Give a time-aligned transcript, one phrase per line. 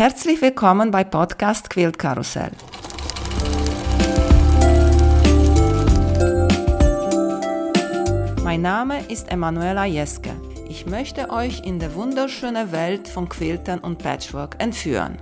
[0.00, 2.52] Herzlich willkommen bei Podcast Quilt Karussell.
[8.42, 10.30] Mein Name ist Emanuela Jeske.
[10.70, 15.18] Ich möchte euch in die wunderschöne Welt von Quiltern und Patchwork entführen.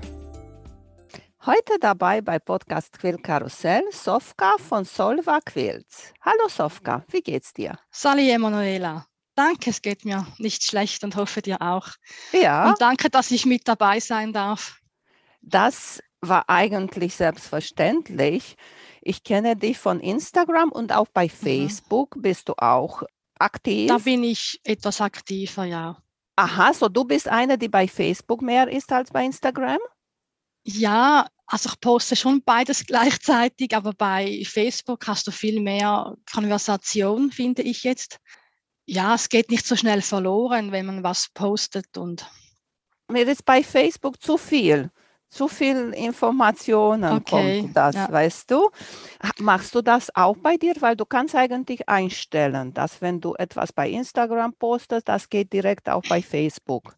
[1.45, 6.14] Heute dabei bei Podcast Quilt Karussell Sofka von Solva Quilts.
[6.20, 7.76] Hallo Sofka, wie geht's dir?
[7.90, 9.07] Sali Emanuela.
[9.39, 11.91] Danke, es geht mir nicht schlecht und hoffe dir auch.
[12.32, 12.71] Ja.
[12.71, 14.80] Und danke, dass ich mit dabei sein darf.
[15.43, 18.57] Das war eigentlich selbstverständlich.
[19.00, 21.31] Ich kenne dich von Instagram und auch bei Mhm.
[21.31, 23.04] Facebook bist du auch
[23.39, 23.86] aktiv.
[23.86, 26.03] Da bin ich etwas aktiver, ja.
[26.34, 29.79] Aha, so du bist eine, die bei Facebook mehr ist als bei Instagram?
[30.64, 37.31] Ja, also ich poste schon beides gleichzeitig, aber bei Facebook hast du viel mehr Konversation,
[37.31, 38.19] finde ich jetzt.
[38.91, 42.27] Ja, es geht nicht so schnell verloren, wenn man was postet und
[43.08, 44.91] Mir ist bei Facebook zu viel.
[45.28, 48.11] Zu viel Informationen Okay, kommt das, ja.
[48.11, 48.70] weißt du?
[49.41, 50.72] Machst du das auch bei dir?
[50.80, 55.91] Weil du kannst eigentlich einstellen, dass wenn du etwas bei Instagram postest, das geht direkt
[55.91, 56.97] auch bei Facebook.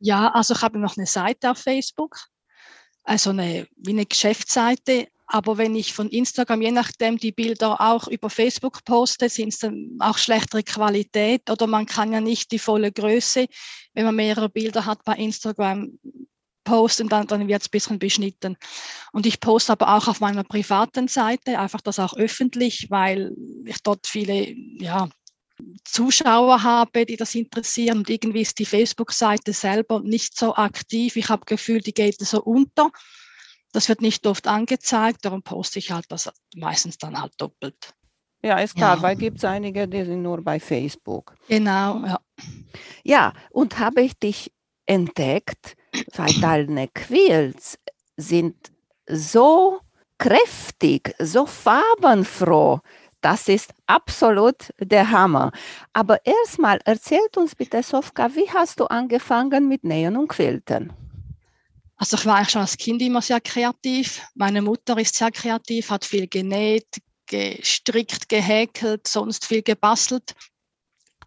[0.00, 2.18] Ja, also ich habe noch eine Seite auf Facebook,
[3.04, 5.08] also eine, wie eine Geschäftsseite.
[5.32, 9.60] Aber wenn ich von Instagram, je nachdem, die Bilder auch über Facebook poste, sind es
[9.60, 13.46] dann auch schlechtere Qualität oder man kann ja nicht die volle Größe,
[13.94, 15.98] wenn man mehrere Bilder hat bei Instagram
[16.64, 18.58] posten, dann, dann wird es ein bisschen beschnitten.
[19.12, 23.32] Und ich poste aber auch auf meiner privaten Seite, einfach das auch öffentlich, weil
[23.64, 25.08] ich dort viele, ja,
[25.84, 31.16] Zuschauer habe, die das interessieren und irgendwie ist die Facebook-Seite selber nicht so aktiv.
[31.16, 32.90] Ich habe Gefühl, die geht so unter.
[33.72, 37.94] Das wird nicht oft angezeigt, darum poste ich halt das meistens dann halt doppelt.
[38.42, 39.02] Ja, ist klar, Ja.
[39.02, 41.34] weil gibt es einige, die sind nur bei Facebook.
[41.48, 42.20] Genau, ja.
[43.04, 44.52] Ja, und habe ich dich
[44.86, 45.76] entdeckt,
[46.16, 47.78] weil deine Quilts
[48.16, 48.56] sind
[49.08, 49.80] so
[50.18, 52.80] kräftig, so farbenfroh.
[53.20, 55.52] Das ist absolut der Hammer.
[55.92, 60.92] Aber erstmal erzählt uns bitte, Sofka, wie hast du angefangen mit Nähen und Quilten?
[62.02, 64.22] Also ich war eigentlich schon als Kind immer sehr kreativ.
[64.34, 70.34] Meine Mutter ist sehr kreativ, hat viel genäht, gestrickt, gehäkelt, sonst viel gebastelt.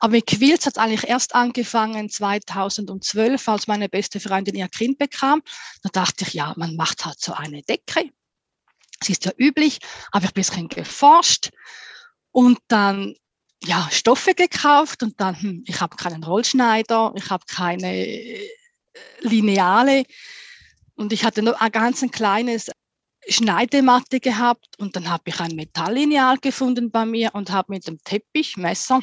[0.02, 4.98] Aber mit Quilts hat es eigentlich erst angefangen 2012, als meine beste Freundin ihr Kind
[4.98, 5.42] bekam.
[5.82, 8.10] Da dachte ich, ja, man macht halt so eine Decke.
[9.00, 9.80] Das ist ja üblich,
[10.14, 11.52] habe ich ein bisschen geforscht
[12.32, 13.16] und dann
[13.64, 18.50] ja, Stoffe gekauft und dann, hm, ich habe keinen Rollschneider, ich habe keine äh,
[19.22, 20.04] Lineale
[20.96, 22.72] und ich hatte nur ein ganz ein kleines
[23.28, 28.00] Schneidematte gehabt und dann habe ich ein Metalllineal gefunden bei mir und habe mit dem
[28.04, 29.02] Teppichmesser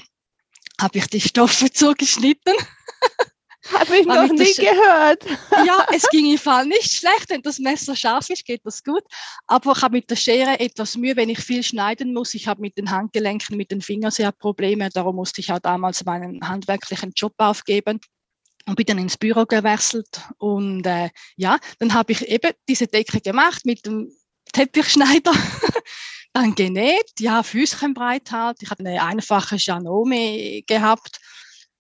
[0.81, 2.55] habe ich die Stoffe zugeschnitten.
[3.73, 5.25] Habe ich noch ich nie gehört.
[5.67, 9.05] ja, es ging im Fall nicht schlecht, wenn das Messer scharf ist, geht das gut.
[9.47, 12.35] Aber ich habe mit der Schere etwas Mühe, wenn ich viel schneiden muss.
[12.35, 14.89] Ich habe mit den Handgelenken, mit den Fingern sehr Probleme.
[14.91, 18.01] Darum musste ich auch damals meinen handwerklichen Job aufgeben
[18.67, 20.21] und bin dann ins Büro gewechselt.
[20.39, 24.11] Und äh, ja, dann habe ich eben diese Decke gemacht mit dem
[24.53, 25.33] Teppichschneider.
[26.33, 28.63] dann genäht, ja, Füßchen breit halt.
[28.63, 31.19] Ich hatte eine einfache Janome gehabt.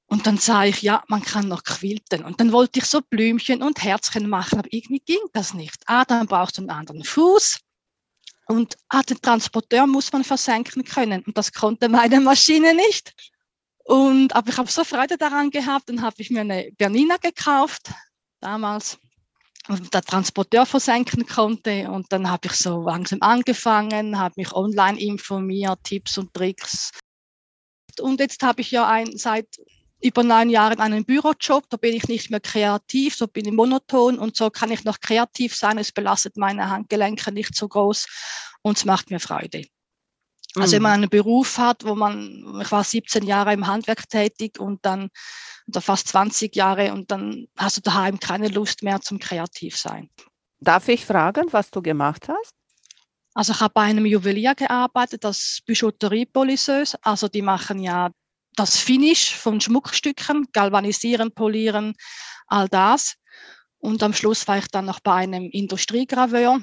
[0.06, 2.22] Und dann sah ich, ja, man kann noch quilten.
[2.25, 5.82] Und dann wollte ich so Blümchen und Herzchen machen, aber irgendwie ging das nicht.
[5.87, 7.60] Ah, dann brauchst du einen anderen Fuß.
[8.47, 11.22] Und ah, den Transporteur muss man versenken können.
[11.25, 13.15] Und das konnte meine Maschine nicht.
[13.84, 17.91] Und, aber ich habe so Freude daran gehabt, dann habe ich mir eine Bernina gekauft,
[18.41, 18.98] damals,
[19.69, 21.91] und der Transporteur versenken konnte.
[21.91, 26.91] Und dann habe ich so langsam angefangen, habe mich online informiert, Tipps und Tricks.
[28.00, 29.47] Und jetzt habe ich ja ein, seit
[30.03, 34.19] über neun Jahren einen Bürojob, da bin ich nicht mehr kreativ, so bin ich monoton
[34.19, 35.78] und so kann ich noch kreativ sein.
[35.78, 38.06] Es belastet meine Handgelenke nicht so groß
[38.62, 39.65] und es macht mir Freude.
[40.56, 40.82] Also wenn Mhm.
[40.82, 45.08] man einen Beruf hat, wo man, ich war 17 Jahre im Handwerk tätig und dann
[45.68, 50.10] oder fast 20 Jahre und dann hast du daheim keine Lust mehr zum kreativ sein.
[50.60, 52.53] Darf ich fragen, was du gemacht hast?
[53.34, 56.98] Also ich habe bei einem Juwelier gearbeitet, das Bijouterie Polisseuse.
[57.03, 58.10] Also die machen ja
[58.56, 61.94] das Finish von Schmuckstücken, galvanisieren, polieren,
[62.47, 63.15] all das.
[63.78, 66.60] Und am Schluss war ich dann noch bei einem Industriegraveur.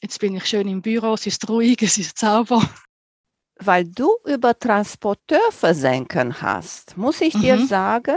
[0.00, 2.62] Jetzt bin ich schön im Büro, es ist ruhig, es ist sauber.
[3.64, 7.58] Weil du über Transporteur versenken hast, muss ich dir Mhm.
[7.58, 8.16] sagen,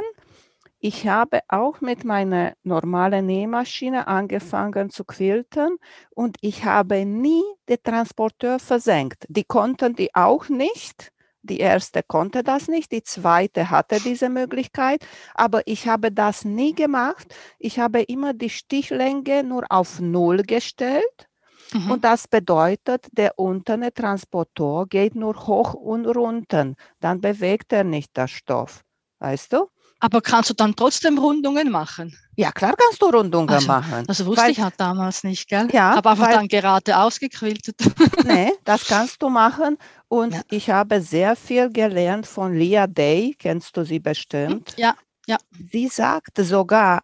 [0.79, 5.77] ich habe auch mit meiner normalen Nähmaschine angefangen zu quilten
[6.11, 9.25] und ich habe nie den Transporteur versenkt.
[9.29, 11.11] Die konnten die auch nicht,
[11.43, 15.05] Die erste konnte das nicht, die zweite hatte diese Möglichkeit,
[15.35, 17.35] aber ich habe das nie gemacht.
[17.59, 21.27] Ich habe immer die Stichlänge nur auf Null gestellt.
[21.73, 21.91] Mhm.
[21.91, 26.73] Und das bedeutet, der unterne Transporteur geht nur hoch und runter.
[26.99, 28.81] Dann bewegt er nicht das Stoff.
[29.19, 29.69] Weißt du?
[29.99, 32.15] Aber kannst du dann trotzdem Rundungen machen?
[32.35, 34.03] Ja, klar kannst du Rundungen also, machen.
[34.05, 35.67] Das wusste weil, ich halt damals nicht, gell?
[35.71, 35.93] Ja.
[35.95, 37.77] Aber einfach weil, dann gerade ausgequiltet.
[38.25, 39.77] nee, das kannst du machen.
[40.07, 40.41] Und ja.
[40.51, 43.35] ich habe sehr viel gelernt von Leah Day.
[43.39, 44.75] Kennst du sie bestimmt?
[44.77, 44.95] Ja,
[45.27, 45.37] ja.
[45.71, 47.01] Sie sagt sogar,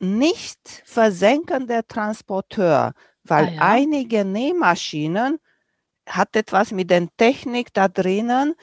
[0.00, 2.92] nicht versenken der Transporteur,
[3.28, 3.62] weil ah, ja.
[3.62, 5.38] einige Nähmaschinen
[6.08, 8.54] hat etwas mit der Technik da drinnen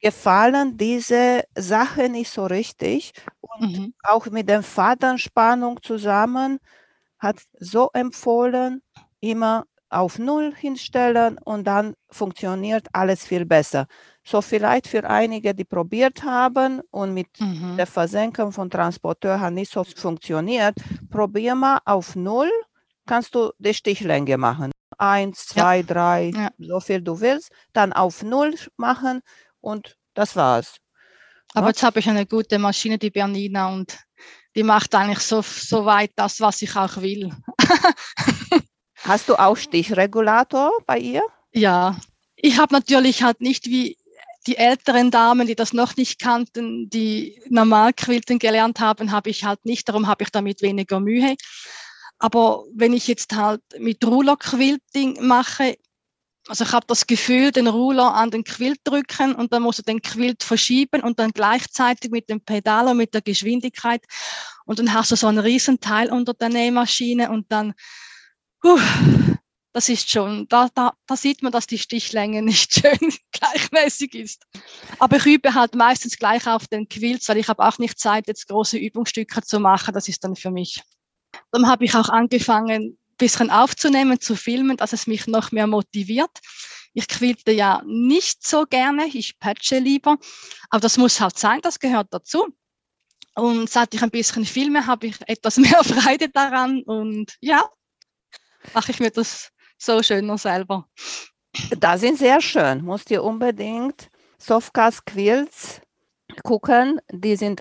[0.00, 3.12] gefallen diese Sache nicht so richtig.
[3.40, 3.94] Und mhm.
[4.02, 6.58] auch mit der Fadenspannung zusammen
[7.18, 8.82] hat so empfohlen,
[9.20, 13.86] immer auf Null hinstellen und dann funktioniert alles viel besser.
[14.24, 17.76] So vielleicht für einige, die probiert haben und mit mhm.
[17.76, 20.76] der Versenkung von Transporteur hat nicht so funktioniert,
[21.10, 22.50] probier mal auf Null,
[23.10, 24.70] kannst du die Stichlänge machen.
[24.96, 25.82] Eins, zwei, ja.
[25.82, 26.50] drei, ja.
[26.58, 29.20] so viel du willst, dann auf Null machen
[29.60, 30.76] und das war's.
[31.54, 31.70] Aber ja?
[31.70, 33.98] jetzt habe ich eine gute Maschine, die Bernina, und
[34.54, 37.30] die macht eigentlich so, so weit das, was ich auch will.
[38.94, 41.24] Hast du auch Stichregulator bei ihr?
[41.52, 41.96] Ja,
[42.36, 43.96] ich habe natürlich halt nicht wie
[44.46, 49.44] die älteren Damen, die das noch nicht kannten, die normal quilten gelernt haben, habe ich
[49.44, 49.88] halt nicht.
[49.88, 51.34] Darum habe ich damit weniger Mühe.
[52.20, 55.76] Aber wenn ich jetzt halt mit Ruler Quilting mache,
[56.48, 59.84] also ich habe das Gefühl, den Ruler an den Quilt drücken und dann muss er
[59.84, 64.04] den Quilt verschieben und dann gleichzeitig mit dem Pedal und mit der Geschwindigkeit
[64.66, 67.72] und dann hast du so einen riesen Teil unter der Nähmaschine und dann,
[68.64, 68.78] uh,
[69.72, 74.44] das ist schon, da, da, da sieht man, dass die Stichlänge nicht schön gleichmäßig ist.
[74.98, 78.26] Aber ich übe halt meistens gleich auf den Quilts, weil ich habe auch nicht Zeit,
[78.28, 79.94] jetzt große Übungsstücke zu machen.
[79.94, 80.82] Das ist dann für mich.
[81.52, 86.30] Dann habe ich auch angefangen, bisschen aufzunehmen, zu filmen, dass es mich noch mehr motiviert.
[86.94, 90.16] Ich quilte ja nicht so gerne, ich patche lieber,
[90.70, 92.48] aber das muss halt sein, das gehört dazu.
[93.36, 97.62] Und seit ich ein bisschen filme, habe ich etwas mehr Freude daran und ja,
[98.74, 100.88] mache ich mir das so schöner selber.
[101.78, 102.84] Das sind sehr schön.
[102.84, 104.08] Musst ihr unbedingt
[104.38, 105.80] Softcast Quilts
[106.42, 107.00] gucken.
[107.12, 107.60] Die sind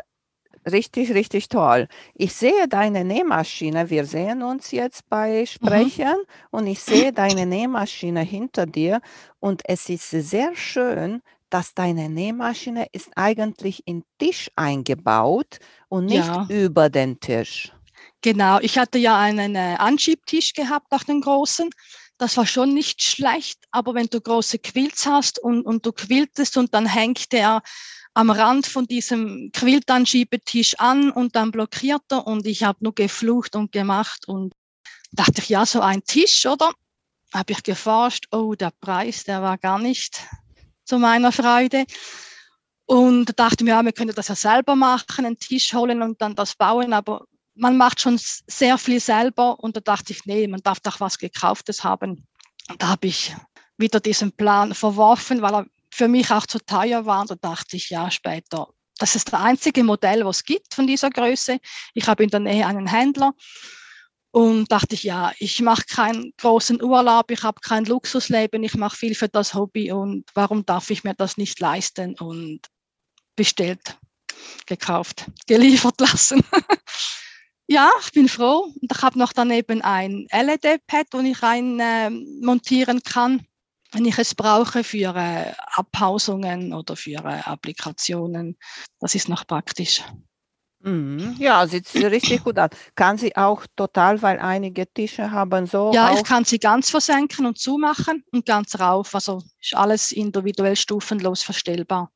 [0.72, 1.88] Richtig, richtig toll.
[2.16, 3.90] Ich sehe deine Nähmaschine.
[3.90, 5.46] Wir sehen uns jetzt bei mhm.
[5.46, 6.50] Sprechen mhm.
[6.52, 9.02] und ich sehe deine Nähmaschine hinter dir
[9.40, 16.28] und es ist sehr schön, dass deine Nähmaschine ist eigentlich in Tisch eingebaut und nicht
[16.28, 16.46] ja.
[16.50, 17.72] über den Tisch.
[18.22, 21.70] Genau, ich hatte ja einen äh, Anschiebtisch gehabt nach den großen.
[22.18, 26.58] Das war schon nicht schlecht, aber wenn du große Quilts hast und, und du quiltest
[26.58, 27.62] und dann hängt der
[28.14, 33.56] am Rand von diesem Quiltanschiebetisch an und dann blockiert er und ich habe nur geflucht
[33.56, 34.54] und gemacht und
[35.12, 36.72] dachte ich, ja, so ein Tisch, oder?
[37.34, 40.22] Habe ich geforscht, oh, der Preis, der war gar nicht
[40.84, 41.86] zu meiner Freude.
[42.86, 46.36] Und dachte mir, ja, wir können das ja selber machen, einen Tisch holen und dann
[46.36, 50.62] das bauen, aber man macht schon sehr viel selber und da dachte ich, nee, man
[50.64, 52.26] darf doch was Gekauftes haben.
[52.70, 53.36] Und da habe ich
[53.78, 57.26] wieder diesen Plan verworfen, weil er für mich auch zu teuer war.
[57.26, 58.68] Da dachte ich ja später,
[59.00, 61.60] das ist das einzige Modell, was es gibt von dieser Größe.
[61.94, 63.34] Ich habe in der Nähe einen Händler
[64.32, 68.98] und dachte ich, ja, ich mache keinen großen Urlaub, ich habe kein Luxusleben, ich mache
[68.98, 72.16] viel für das Hobby und warum darf ich mir das nicht leisten?
[72.20, 72.62] Und
[73.36, 73.98] bestellt,
[74.66, 76.44] gekauft, geliefert lassen.
[77.68, 78.74] ja, ich bin froh.
[78.82, 83.48] Und ich habe noch daneben ein LED-Pad, wo ich rein äh, montieren kann
[83.92, 88.58] wenn ich es brauche für äh, Abhausungen oder für äh, Applikationen.
[89.00, 90.04] Das ist noch praktisch.
[90.82, 91.36] Mhm.
[91.40, 92.70] Ja, sieht richtig gut aus.
[92.96, 95.92] Kann sie auch total, weil einige Tische haben so.
[95.94, 99.14] Ja, ich kann sie ganz versenken und zumachen und ganz rauf.
[99.14, 102.12] Also ist alles individuell stufenlos verstellbar.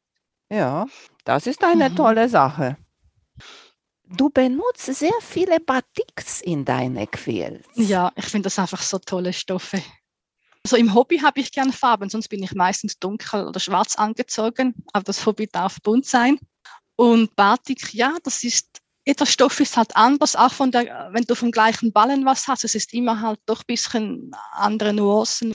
[0.50, 0.86] Ja,
[1.26, 1.96] das ist eine mhm.
[1.96, 2.78] tolle Sache.
[4.06, 7.66] Du benutzt sehr viele Batiks in deine Quills.
[7.74, 9.82] Ja, ich finde das einfach so tolle Stoffe.
[10.66, 14.74] Also im Hobby habe ich gern Farben, sonst bin ich meistens dunkel oder schwarz angezogen,
[14.94, 16.40] aber das Hobby darf bunt sein.
[16.96, 21.36] Und Batik, ja, das ist, jeder Stoff ist halt anders, auch von der, wenn du
[21.36, 25.54] vom gleichen Ballen was hast, es ist immer halt doch ein bisschen andere Nuancen.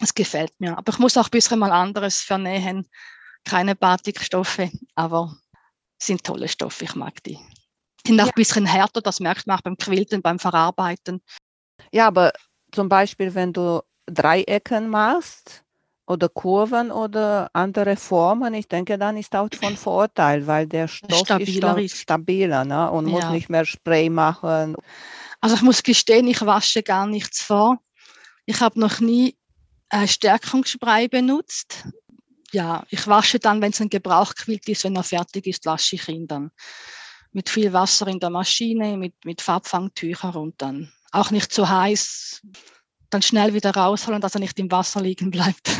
[0.00, 0.78] Es gefällt mir.
[0.78, 2.88] Aber ich muss auch ein bisschen mal anderes vernähen.
[3.44, 5.36] Keine Batikstoffe, aber
[6.00, 7.38] sind tolle Stoffe, ich mag die.
[8.06, 8.32] Sind auch ja.
[8.32, 11.22] ein bisschen härter, das merkt man auch beim Quilten, beim Verarbeiten.
[11.92, 12.32] Ja, aber
[12.72, 15.64] zum Beispiel, wenn du Dreiecken machst
[16.06, 21.26] oder Kurven oder andere Formen, ich denke, dann ist auch von Vorteil, weil der Stoff
[21.26, 22.00] Stabiler ist, ist.
[22.00, 22.90] stabiler ne?
[22.90, 23.30] und muss Ja.
[23.30, 24.76] nicht mehr Spray machen.
[25.40, 27.78] Also ich muss gestehen, ich wasche gar nichts vor.
[28.46, 29.36] Ich habe noch nie
[29.90, 31.84] äh, Stärkungsspray benutzt.
[32.52, 36.08] Ja, ich wasche dann, wenn es ein Gebrauchquilt ist, wenn er fertig ist, wasche ich
[36.08, 36.50] ihn dann.
[37.32, 42.40] Mit viel Wasser in der Maschine, mit, mit Farbfangtüchern und dann auch nicht zu heiß,
[43.10, 45.70] dann schnell wieder rausholen, dass er nicht im Wasser liegen bleibt.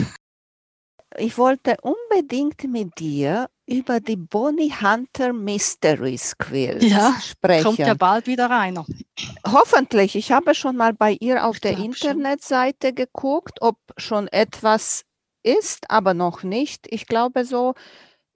[1.16, 7.64] Ich wollte unbedingt mit dir über die Bonnie Hunter Mysteries Quilts Ja, sprechen.
[7.64, 8.85] Kommt ja bald wieder einer.
[9.47, 10.16] Hoffentlich.
[10.16, 12.11] Ich habe schon mal bei ihr auf Ich der glaub schon.
[12.11, 15.04] Internetseite geguckt, ob schon etwas
[15.42, 16.87] ist, aber noch nicht.
[16.90, 17.75] Ich glaube so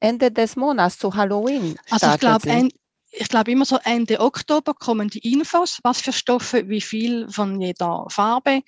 [0.00, 2.68] Ende des Monats zu Halloween Also ich glaube,
[3.10, 7.60] ich glaube immer so Ende Oktober kommen die Infos, was für Stoffe, wie viel von
[7.60, 8.62] jeder Farbe.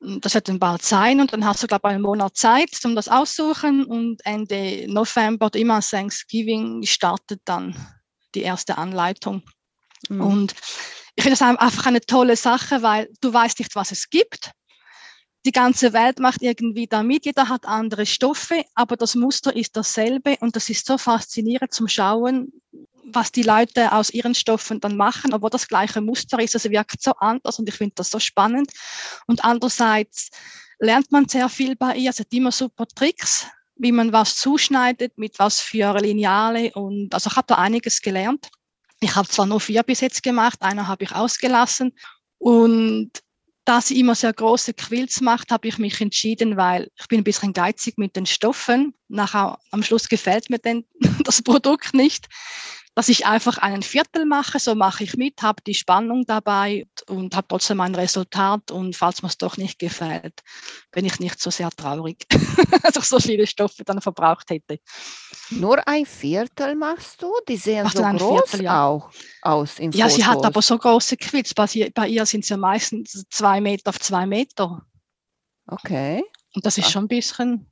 [0.00, 2.94] Das wird dann bald sein und dann hast du, glaube ich, einen Monat Zeit zum
[2.94, 7.76] das aussuchen und Ende November oder immer an Thanksgiving startet dann
[8.34, 9.42] die erste Anleitung.
[10.08, 10.20] Mhm.
[10.20, 10.54] Und
[11.16, 14.52] ich finde das einfach eine tolle Sache, weil du weißt nicht, was es gibt.
[15.46, 19.74] Die ganze Welt macht irgendwie da mit, jeder hat andere Stoffe, aber das Muster ist
[19.76, 22.52] dasselbe und das ist so faszinierend zum Schauen,
[23.04, 26.54] was die Leute aus ihren Stoffen dann machen, obwohl das gleiche Muster ist.
[26.54, 28.70] Also wirkt so anders und ich finde das so spannend.
[29.26, 30.30] Und andererseits
[30.78, 32.10] lernt man sehr viel bei ihr.
[32.10, 37.30] Es hat immer super Tricks, wie man was zuschneidet, mit was für Lineale und also
[37.30, 38.48] ich habe da einiges gelernt.
[39.00, 41.94] Ich habe zwar nur vier bis jetzt gemacht, einer habe ich ausgelassen.
[42.38, 43.12] Und
[43.64, 47.24] da sie immer sehr große Quills macht, habe ich mich entschieden, weil ich bin ein
[47.24, 48.94] bisschen geizig mit den Stoffen.
[49.08, 50.84] Nachher am Schluss gefällt mir denn
[51.24, 52.28] das Produkt nicht,
[52.94, 54.58] dass ich einfach einen Viertel mache.
[54.58, 58.70] So mache ich mit, habe die Spannung dabei und habe trotzdem ein Resultat.
[58.70, 60.40] Und falls mir es doch nicht gefällt,
[60.90, 62.26] bin ich nicht so sehr traurig,
[62.82, 64.80] dass ich so viele Stoffe dann verbraucht hätte.
[65.50, 67.32] Nur ein Viertel machst du?
[67.48, 68.86] Die sehen Mach so groß Viertel, ja.
[68.86, 69.10] auch
[69.42, 70.46] aus im Ja, sie hat Fotos.
[70.46, 71.54] aber so große Quills.
[71.54, 74.82] Bei, sie, bei ihr sind es ja meistens zwei Meter auf zwei Meter.
[75.66, 76.22] Okay.
[76.54, 76.90] Und das ist Ah.
[76.90, 77.66] schon ein bisschen.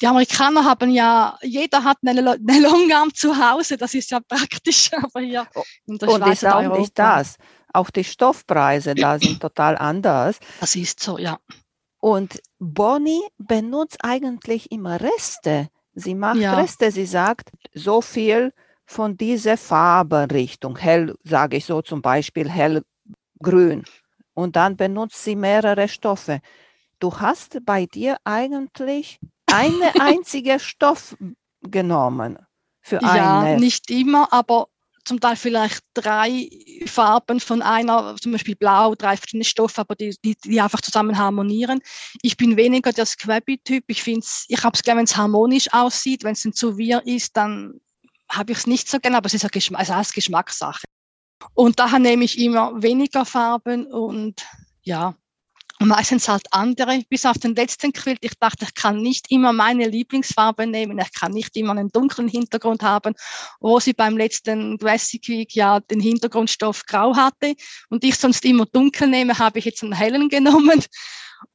[0.00, 4.20] Die Amerikaner haben ja, jeder hat eine, Lo- eine Longarm zu Hause, das ist ja
[4.20, 5.46] praktisch, aber hier
[5.86, 7.36] in der Und Schweiz ist auch Europa, nicht das.
[7.72, 10.38] Auch die Stoffpreise da sind total anders.
[10.60, 11.38] Das ist so, ja.
[12.00, 15.68] Und Bonnie benutzt eigentlich immer Reste.
[15.94, 16.54] Sie macht Ja.
[16.54, 16.90] Reste.
[16.90, 18.52] Sie sagt, so viel
[18.84, 23.84] von dieser Farbenrichtung, hell, sage ich so zum Beispiel hellgrün.
[24.34, 26.40] Und dann benutzt sie mehrere Stoffe.
[26.98, 31.16] Du hast bei dir eigentlich eine einzige Stoff
[31.62, 32.38] genommen
[32.82, 33.60] für Ja, ein Nest.
[33.60, 34.68] nicht immer, aber
[35.04, 36.50] zum Teil vielleicht drei
[36.86, 41.16] Farben von einer, zum Beispiel blau, drei verschiedene Stoffe, aber die, die, die einfach zusammen
[41.16, 41.80] harmonieren.
[42.22, 43.84] Ich bin weniger der Squabby-Typ.
[43.86, 46.24] Ich finde ich habe es gerne, wenn es harmonisch aussieht.
[46.24, 47.80] Wenn es ein zu wir ist, dann
[48.28, 50.84] habe ich es nicht so gerne, aber es ist ja Geschmack, also alles Geschmackssache.
[51.54, 54.44] Und daher nehme ich immer weniger Farben und
[54.82, 55.14] ja,
[55.80, 58.18] und meistens halt andere, bis auf den letzten Quilt.
[58.22, 60.98] Ich dachte, ich kann nicht immer meine Lieblingsfarbe nehmen.
[60.98, 63.14] Ich kann nicht immer einen dunklen Hintergrund haben.
[63.62, 67.54] Rosi beim letzten Classic Week ja den Hintergrundstoff grau hatte
[67.90, 70.82] und ich sonst immer dunkel nehme, habe ich jetzt einen hellen genommen.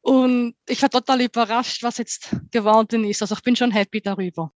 [0.02, 3.22] Und ich war total überrascht, was jetzt geworden ist.
[3.24, 4.52] Also ich bin schon happy darüber.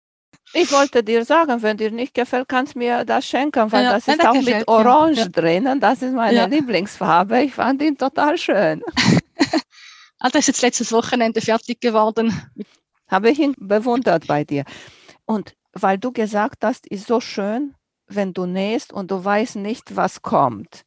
[0.54, 3.92] Ich wollte dir sagen, wenn dir nicht gefällt, kannst du mir das schenken, weil Ja,
[3.92, 4.66] das ist auch mit.
[4.66, 5.28] Orange Ja.
[5.28, 5.78] drinnen.
[5.78, 6.44] Das ist meine Ja.
[6.46, 7.42] Lieblingsfarbe.
[7.42, 8.82] Ich fand ihn total schön.
[10.18, 12.32] Also ist jetzt letztes Wochenende fertig geworden.
[13.08, 14.64] Habe ich ihn bewundert bei dir.
[15.26, 17.74] Und weil du gesagt hast, ist so schön,
[18.06, 20.84] wenn du nähst und du weißt nicht, was kommt.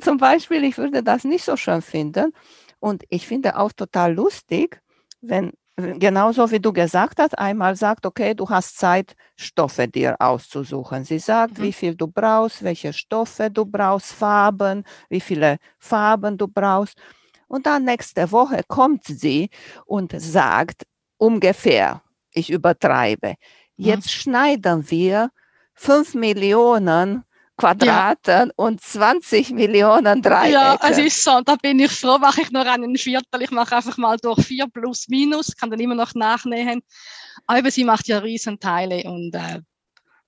[0.00, 2.32] Zum Beispiel, ich würde das nicht so schön finden.
[2.80, 4.80] Und ich finde auch total lustig,
[5.20, 11.04] wenn genauso wie du gesagt hast, einmal sagt, okay, du hast Zeit, Stoffe dir auszusuchen.
[11.04, 11.62] Sie sagt, Mhm.
[11.62, 16.96] wie viel du brauchst, welche Stoffe du brauchst, Farben, wie viele Farben du brauchst.
[17.48, 19.50] Und dann nächste Woche kommt sie
[19.86, 20.84] und sagt
[21.16, 22.02] ungefähr,
[22.32, 23.34] ich übertreibe,
[23.76, 25.30] jetzt schneiden wir
[25.74, 27.24] 5 Millionen
[27.56, 30.52] Quadraten und 20 Millionen Dreiecke.
[30.52, 31.40] Ja, es ist so.
[31.44, 33.42] Da bin ich froh, mache ich nur einen Viertel.
[33.42, 36.82] Ich mache einfach mal durch vier plus minus, kann dann immer noch nachnähen.
[37.46, 39.60] Aber sie macht ja Riesenteile und äh,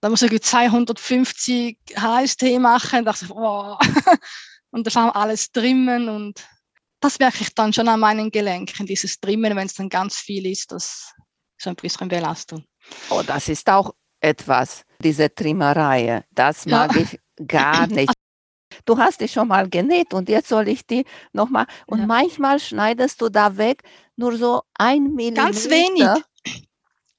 [0.01, 3.05] da muss ich 250 HST machen.
[3.05, 3.79] Da dachte ich, wow.
[4.73, 6.47] Und da fahren alles trimmen und
[7.01, 10.47] das merke ich dann schon an meinen Gelenken, dieses Trimmen, wenn es dann ganz viel
[10.47, 11.13] ist, das
[11.59, 12.65] ist ein bisschen Belastung.
[13.11, 16.25] Oh, das ist auch etwas, diese Trimmerei.
[16.31, 16.87] Das Ja.
[16.87, 18.13] mag ich gar nicht.
[18.85, 21.67] Du hast die schon mal genäht und jetzt soll ich die nochmal.
[21.87, 22.07] Und Ja.
[22.07, 23.83] manchmal schneidest du da weg
[24.17, 25.43] nur so ein Millimeter.
[25.47, 26.09] Ganz wenig.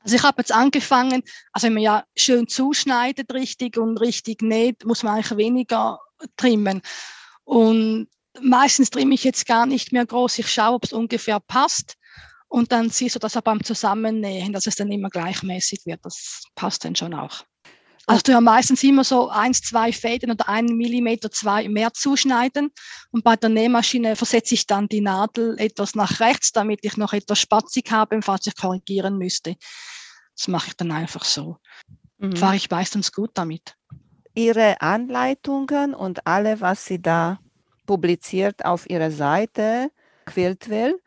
[0.04, 1.22] Also ich habe jetzt angefangen,
[1.52, 6.00] also wenn man ja schön zuschneidet richtig und richtig näht, muss man eigentlich weniger
[6.38, 6.82] trimmen.
[7.44, 8.08] Und
[8.42, 10.40] meistens trimme ich jetzt gar nicht mehr groß.
[10.40, 11.96] Ich schaue, ob es ungefähr passt.
[12.48, 16.04] Und dann siehst du das auch beim Zusammennähen, dass es dann immer gleichmäßig wird.
[16.04, 17.46] Das passt dann schon auch.
[18.08, 22.72] Also du ja meistens immer so eins, zwei Fäden oder einen Millimeter, zwei mehr zuschneiden.
[23.12, 27.14] Und bei der Nähmaschine versetze ich dann die Nadel etwas nach rechts, damit ich noch
[27.14, 29.56] etwas spatzig habe, falls ich korrigieren müsste.
[30.36, 31.58] Das mache ich dann einfach so.
[32.18, 32.36] Mhm.
[32.36, 33.76] Fahre ich meistens gut damit.
[34.34, 37.40] Ihre Anleitungen und alle, was Sie da
[37.92, 39.92] publiziert auf Ihrer Seite,
[40.26, 40.98] Quiltwell,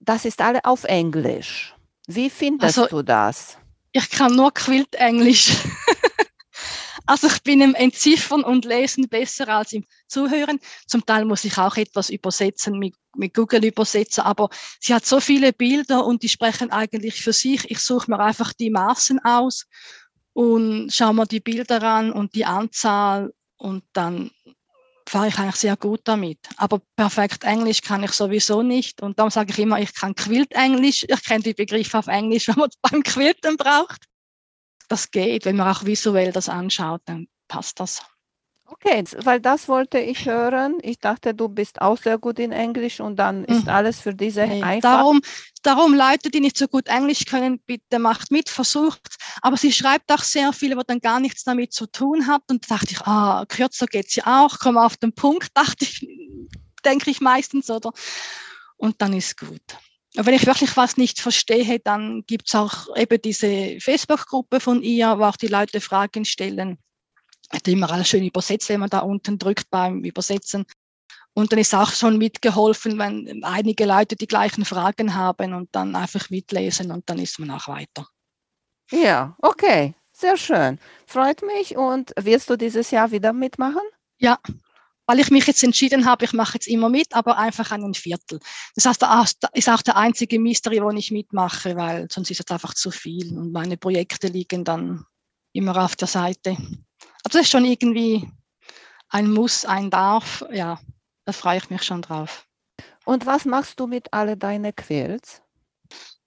[0.00, 1.76] das ist alle auf Englisch.
[2.08, 3.56] Wie findest also, du das?
[3.92, 5.52] ich kann nur Quilt-Englisch.
[7.06, 10.58] also ich bin im Entziffern und Lesen besser als im Zuhören.
[10.88, 14.48] Zum Teil muss ich auch etwas übersetzen mit, mit Google übersetzen, aber
[14.80, 17.70] sie hat so viele Bilder und die sprechen eigentlich für sich.
[17.70, 19.66] Ich suche mir einfach die Maßen aus
[20.32, 24.32] und schaue mir die Bilder an und die Anzahl und dann
[25.08, 26.38] fahre ich eigentlich sehr gut damit.
[26.56, 29.02] Aber perfekt Englisch kann ich sowieso nicht.
[29.02, 31.04] Und darum sage ich immer, ich kann Quilt-Englisch.
[31.08, 34.04] Ich kenne die Begriffe auf Englisch, wenn man beim Quilten braucht.
[34.88, 38.02] Das geht, wenn man auch visuell das anschaut, dann passt das.
[38.68, 40.78] Okay, weil das wollte ich hören.
[40.82, 43.68] Ich dachte, du bist auch sehr gut in Englisch und dann ist mhm.
[43.68, 44.98] alles für diese nee, einfach.
[44.98, 45.20] Darum,
[45.62, 49.16] darum Leute, die nicht so gut Englisch können, bitte macht mit, versucht.
[49.40, 52.42] Aber sie schreibt auch sehr viel, was dann gar nichts damit zu tun hat.
[52.50, 56.08] Und da dachte ich, ah, kürzer geht's ja auch, komm auf den Punkt, dachte ich,
[56.84, 57.92] denke ich meistens, oder?
[58.76, 59.62] Und dann ist gut.
[60.16, 65.18] Und wenn ich wirklich was nicht verstehe, dann gibt's auch eben diese Facebook-Gruppe von ihr,
[65.18, 66.78] wo auch die Leute Fragen stellen
[67.50, 70.64] hat immer alles schön übersetzt, wenn man da unten drückt beim Übersetzen.
[71.34, 75.94] Und dann ist auch schon mitgeholfen, wenn einige Leute die gleichen Fragen haben und dann
[75.94, 78.08] einfach mitlesen und dann ist man auch weiter.
[78.90, 80.78] Ja, okay, sehr schön.
[81.06, 81.76] Freut mich.
[81.76, 83.82] Und wirst du dieses Jahr wieder mitmachen?
[84.18, 84.38] Ja,
[85.06, 88.40] weil ich mich jetzt entschieden habe, ich mache jetzt immer mit, aber einfach einen Viertel.
[88.74, 92.50] Das heißt, das ist auch der einzige Mystery, wo ich mitmache, weil sonst ist es
[92.50, 95.04] einfach zu viel und meine Projekte liegen dann
[95.52, 96.56] immer auf der Seite.
[97.26, 98.30] Also das ist schon irgendwie
[99.08, 100.44] ein Muss, ein Darf.
[100.52, 100.78] Ja,
[101.24, 102.46] da freue ich mich schon drauf.
[103.04, 105.42] Und was machst du mit alle deine Quills?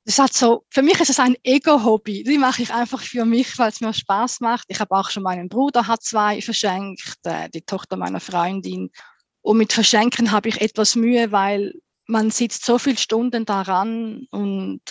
[0.03, 2.23] Das hat so, für mich ist es ein Ego-Hobby.
[2.23, 4.65] Die mache ich einfach für mich, weil es mir Spaß macht.
[4.67, 8.91] Ich habe auch schon meinen Bruder hat zwei verschenkt, äh, die Tochter meiner Freundin.
[9.39, 11.75] Und mit Verschenken habe ich etwas Mühe, weil
[12.07, 14.81] man sitzt so viele Stunden daran und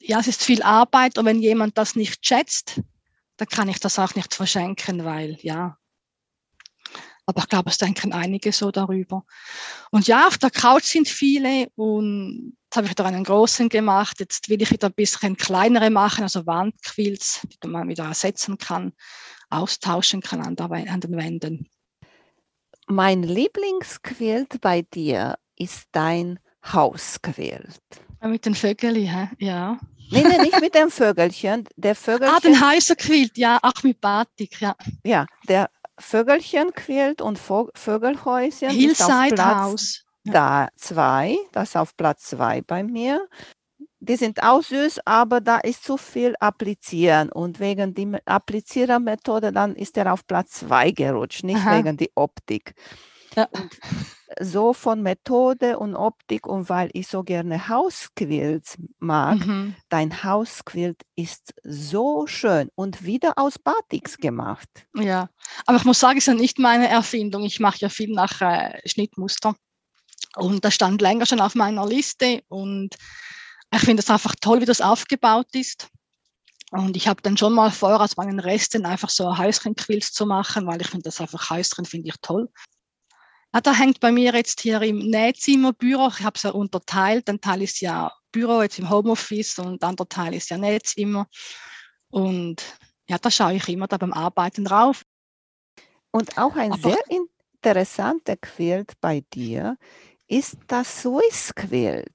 [0.00, 2.80] ja, es ist viel Arbeit und wenn jemand das nicht schätzt,
[3.36, 5.78] dann kann ich das auch nicht verschenken, weil ja.
[7.28, 9.24] Aber ich glaube, es denken einige so darüber.
[9.90, 14.20] Und ja, auf der Couch sind viele und jetzt habe ich da einen großen gemacht.
[14.20, 18.92] Jetzt will ich wieder ein bisschen kleinere machen, also Wandquills, die man wieder ersetzen kann,
[19.50, 21.68] austauschen kann an, der, an den Wänden.
[22.86, 27.80] Mein Lieblingsquilt bei dir ist dein Hausquilt.
[28.22, 29.78] Mit den Vögeln, ja.
[30.10, 31.68] Nee, nee, nicht mit dem Vögelchen.
[31.76, 32.34] Der Vögelchen.
[32.34, 34.76] Ah, den heißer quillt, ja, auch mit Batik, ja.
[35.04, 38.70] Ja, der Vögelchen quillt und Vögelhäuschen.
[38.70, 40.04] Hillside House.
[40.24, 43.28] Da zwei, das ist auf Platz zwei bei mir.
[44.00, 49.74] Die sind auch süß, aber da ist zu viel applizieren und wegen der Applizierermethode dann
[49.74, 51.78] ist er auf Platz zwei gerutscht, nicht Aha.
[51.78, 52.74] wegen der Optik.
[53.34, 53.48] Ja.
[54.40, 59.74] so von Methode und Optik und weil ich so gerne Hausquilts mag, mhm.
[59.88, 64.68] dein Hausquilt ist so schön und wieder aus Batiks gemacht.
[64.94, 65.28] Ja,
[65.66, 67.44] aber ich muss sagen, es ist ja nicht meine Erfindung.
[67.44, 69.54] Ich mache ja viel nach äh, Schnittmuster
[70.36, 72.94] und das stand länger schon auf meiner Liste und
[73.74, 75.88] ich finde es einfach toll, wie das aufgebaut ist.
[76.72, 80.66] Und ich habe dann schon mal vor, aus meinen Resten einfach so Häuschenquilts zu machen,
[80.66, 82.48] weil ich finde das einfach Häuschen finde ich toll.
[83.56, 86.08] Ah, da hängt bei mir jetzt hier im Nähzimmer Büro.
[86.08, 87.26] Ich habe es ja unterteilt.
[87.30, 91.26] Ein Teil ist ja Büro jetzt im Homeoffice und ein anderer Teil ist ja Nähzimmer.
[92.10, 92.62] Und
[93.08, 95.04] ja, da schaue ich immer da beim Arbeiten drauf.
[96.10, 99.78] Und auch ein Aber, sehr interessanter Quilt bei dir
[100.26, 102.12] ist das Swiss Quilt,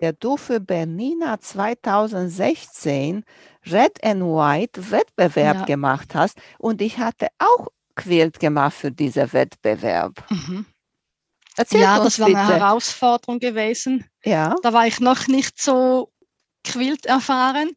[0.00, 3.26] der du für Bernina 2016
[3.66, 5.64] Red and White Wettbewerb ja.
[5.66, 6.38] gemacht hast.
[6.56, 10.24] Und ich hatte auch Quilt gemacht für diesen Wettbewerb.
[10.30, 10.64] Mhm.
[11.58, 12.38] Erzähl ja, das war bitte.
[12.38, 14.08] eine Herausforderung gewesen.
[14.24, 14.54] Ja.
[14.62, 16.12] Da war ich noch nicht so
[16.62, 17.70] Quilt erfahren.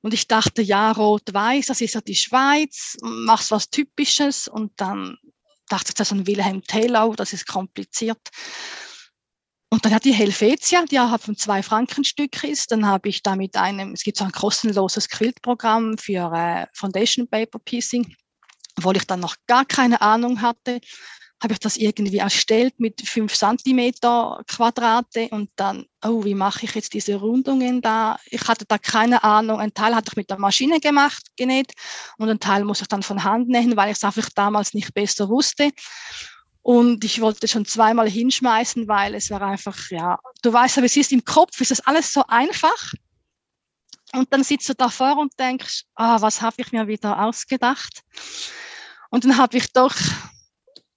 [0.00, 4.46] Und ich dachte, ja, rot-weiß, das ist ja die Schweiz, machst was Typisches.
[4.46, 5.18] Und dann
[5.68, 8.20] dachte ich, das ist ein Wilhelm Tellau, das ist kompliziert.
[9.70, 12.70] Und dann hat die Helvetia, die auch von zwei Frankenstück ist.
[12.70, 17.26] Dann habe ich da mit einem, es gibt so ein kostenloses Quiltprogramm für äh, Foundation
[17.26, 18.14] Paper Piecing,
[18.76, 20.80] obwohl ich dann noch gar keine Ahnung hatte,
[21.42, 26.74] habe ich das irgendwie erstellt mit fünf Zentimeter Quadrate und dann, oh, wie mache ich
[26.74, 28.18] jetzt diese Rundungen da?
[28.26, 29.60] Ich hatte da keine Ahnung.
[29.60, 31.72] Ein Teil hatte ich mit der Maschine gemacht, genäht
[32.16, 34.94] und ein Teil muss ich dann von Hand nähen, weil ich es einfach damals nicht
[34.94, 35.72] besser wusste.
[36.62, 40.86] Und ich wollte schon zweimal hinschmeißen, weil es war einfach, ja, du weißt ja, wie
[40.86, 42.92] es ist, im Kopf ist das alles so einfach.
[44.14, 48.02] Und dann sitzt du davor und denkst, ah, was habe ich mir wieder ausgedacht?
[49.10, 49.94] Und dann habe ich doch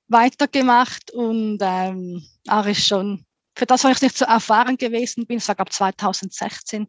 [0.09, 5.37] weitergemacht und ähm, auch ist schon, für das, was ich nicht so erfahren gewesen bin,
[5.37, 6.87] es war glaube 2016,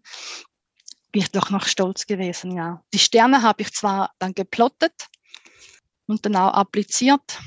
[1.13, 2.83] bin ich doch noch stolz gewesen, ja.
[2.93, 4.95] Die Sterne habe ich zwar dann geplottet
[6.07, 7.39] und dann auch appliziert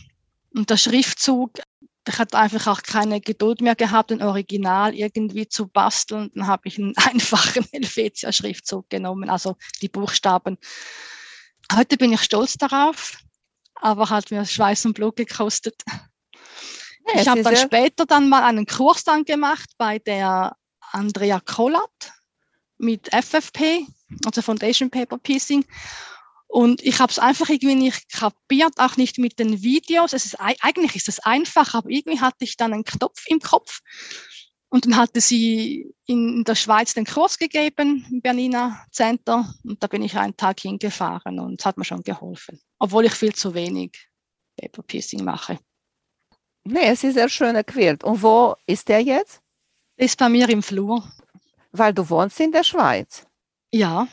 [0.54, 1.60] und der Schriftzug,
[2.08, 6.32] ich hatte einfach auch keine Geduld mehr gehabt, ein Original irgendwie zu basteln.
[6.36, 10.58] Dann habe ich einen einfachen Helvetia-Schriftzug genommen, also die Buchstaben.
[11.74, 13.18] Heute bin ich stolz darauf,
[13.76, 15.82] aber hat mir Schweiß und Blut gekostet.
[17.08, 20.56] Ja, ich habe dann später dann mal einen Kurs dann gemacht bei der
[20.92, 22.14] Andrea Kollat
[22.78, 23.86] mit FFP,
[24.26, 25.66] also Foundation Paper Piecing.
[26.48, 30.14] Und ich habe es einfach irgendwie nicht kapiert, auch nicht mit den Videos.
[30.14, 33.80] Es ist, eigentlich ist es einfach, aber irgendwie hatte ich dann einen Knopf im Kopf.
[34.74, 39.54] Und dann hatte sie in der Schweiz den Kurs gegeben, im Bernina Center.
[39.64, 42.60] Und da bin ich einen Tag hingefahren und es hat mir schon geholfen.
[42.80, 44.10] Obwohl ich viel zu wenig
[44.60, 45.60] Paper Piercing mache.
[46.64, 48.04] Nee, es ist sehr schön erquält.
[48.04, 49.44] Und wo ist der jetzt?
[49.96, 51.08] Ist bei mir im Flur.
[51.72, 53.28] Weil du wohnst in der Schweiz?
[53.72, 54.08] Ja.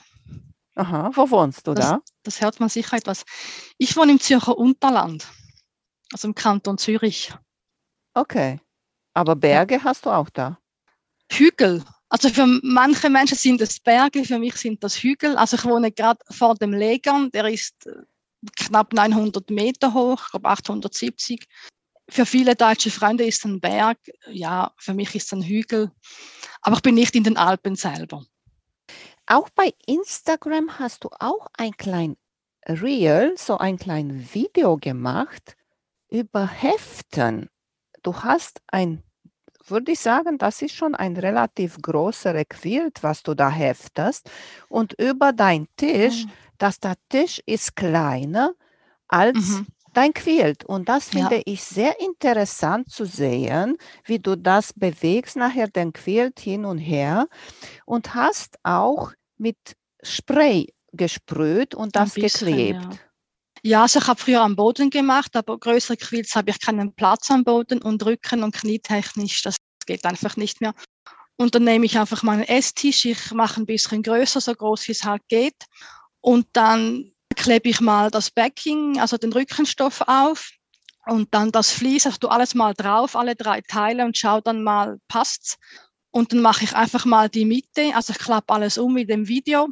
[0.74, 2.00] Aha, wo wohnst du das, da?
[2.22, 3.24] Das hört man sicher etwas.
[3.78, 5.26] Ich wohne im Zürcher Unterland,
[6.12, 7.32] also im Kanton Zürich.
[8.12, 8.60] Okay.
[9.20, 10.58] Aber Berge hast du auch da?
[11.30, 11.84] Hügel.
[12.08, 15.36] Also für manche Menschen sind es Berge, für mich sind das Hügel.
[15.36, 17.96] Also ich wohne gerade vor dem Legern, der ist äh,
[18.56, 21.46] knapp 900 Meter hoch, ich glaube 870.
[22.08, 25.90] Für viele deutsche Freunde ist ein Berg, ja, für mich ist es ein Hügel.
[26.62, 28.24] Aber ich bin nicht in den Alpen selber.
[29.26, 32.16] Auch bei Instagram hast du auch ein klein
[32.66, 35.58] Reel, so ein klein Video gemacht
[36.08, 37.50] über Heften.
[38.02, 39.02] Du hast ein,
[39.66, 44.30] würde ich sagen, das ist schon ein relativ großer Quilt, was du da heftest.
[44.68, 46.30] Und über dein Tisch, mhm.
[46.58, 48.52] dass der Tisch ist kleiner
[49.08, 49.66] als mhm.
[49.92, 50.64] dein Quilt.
[50.64, 51.42] Und das finde ja.
[51.44, 57.28] ich sehr interessant zu sehen, wie du das bewegst, nachher den Quilt hin und her
[57.84, 59.56] und hast auch mit
[60.02, 62.84] Spray gesprüht und das bisschen, geklebt.
[62.84, 62.98] Ja.
[63.62, 67.30] Ja, also ich habe früher am Boden gemacht, aber größere Quilts habe ich keinen Platz
[67.30, 70.74] am Boden und Rücken- und Knietechnisch, das geht einfach nicht mehr.
[71.36, 74.92] Und dann nehme ich einfach meinen Esstisch, ich mache ein bisschen größer, so groß wie
[74.92, 75.64] es halt geht.
[76.20, 80.50] Und dann klebe ich mal das Backing, also den Rückenstoff auf
[81.06, 84.62] und dann das Vlies, also du alles mal drauf, alle drei Teile und schau dann
[84.62, 85.56] mal, passt's.
[86.10, 89.28] Und dann mache ich einfach mal die Mitte, also ich klappe alles um mit dem
[89.28, 89.68] Video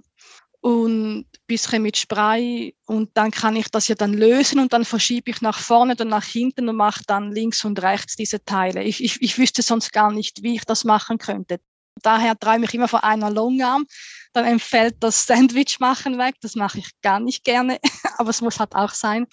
[0.60, 5.30] und bisschen mit Spray und dann kann ich das ja dann lösen und dann verschiebe
[5.30, 8.82] ich nach vorne und nach hinten und mache dann links und rechts diese Teile.
[8.82, 11.60] Ich, ich, ich wüsste sonst gar nicht, wie ich das machen könnte.
[12.02, 13.86] Daher träume ich immer von einer Longarm,
[14.32, 17.78] dann entfällt das Sandwich machen weg, das mache ich gar nicht gerne,
[18.18, 19.26] aber es muss halt auch sein.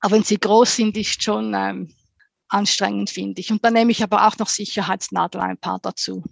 [0.00, 1.94] Aber wenn sie groß sind, ist schon ähm,
[2.48, 3.52] anstrengend, finde ich.
[3.52, 6.24] Und dann nehme ich aber auch noch Sicherheitsnadel ein paar dazu.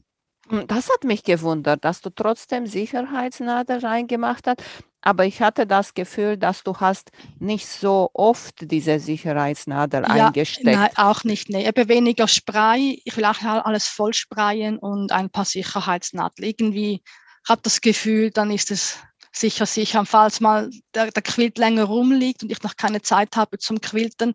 [0.50, 4.62] Hm, das hat mich gewundert, dass du trotzdem Sicherheitsnadel reingemacht hast.
[5.02, 10.66] Aber ich hatte das Gefühl, dass du hast nicht so oft diese Sicherheitsnadel ja, eingesteckt.
[10.66, 11.48] Nein, auch nicht.
[11.48, 11.66] Nee.
[11.66, 13.00] Eben weniger Spray.
[13.04, 16.46] Ich will auch alles voll sprayen und ein paar Sicherheitsnadeln.
[16.46, 17.02] Irgendwie
[17.48, 18.98] habe das Gefühl, dann ist es
[19.32, 20.04] sicher sicher.
[20.04, 24.34] Falls mal der, der Quilt länger rumliegt und ich noch keine Zeit habe zum Quilten,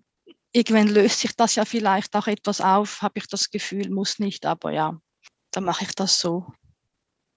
[0.51, 4.45] irgendwann löst sich das ja vielleicht auch etwas auf, habe ich das Gefühl, muss nicht,
[4.45, 4.97] aber ja,
[5.55, 6.45] dann mache ich das so.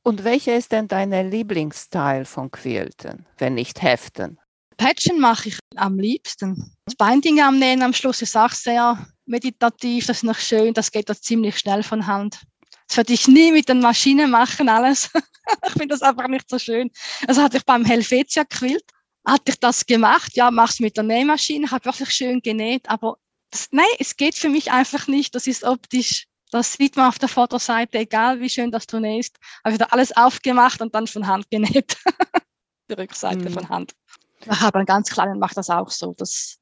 [0.02, 4.38] Und welcher ist denn dein Lieblingsteil von Quilten, wenn nicht Heften?
[4.76, 6.72] Patchen mache ich am liebsten.
[6.86, 10.90] Das Binding am Nähen am Schluss ist auch sehr meditativ, das ist noch schön, das
[10.90, 12.40] geht auch ziemlich schnell von Hand.
[12.86, 15.10] Das würde ich nie mit den Maschinen machen, alles.
[15.66, 16.90] ich finde das einfach nicht so schön.
[17.26, 18.84] Also hatte ich beim Helvetia Quilt,
[19.26, 23.18] hatte ich das gemacht, ja, mach's mit der Nähmaschine, habe wirklich schön genäht, aber
[23.50, 25.34] das, nein, es geht für mich einfach nicht.
[25.34, 29.38] Das ist optisch, das sieht man auf der Vorderseite, egal wie schön das du nähst.
[29.64, 31.96] Habe ich da alles aufgemacht und dann von Hand genäht.
[32.90, 33.52] Die Rückseite mhm.
[33.52, 33.92] von Hand.
[34.40, 36.14] Ich habe einen ganz kleinen, mache das auch so.
[36.16, 36.58] Das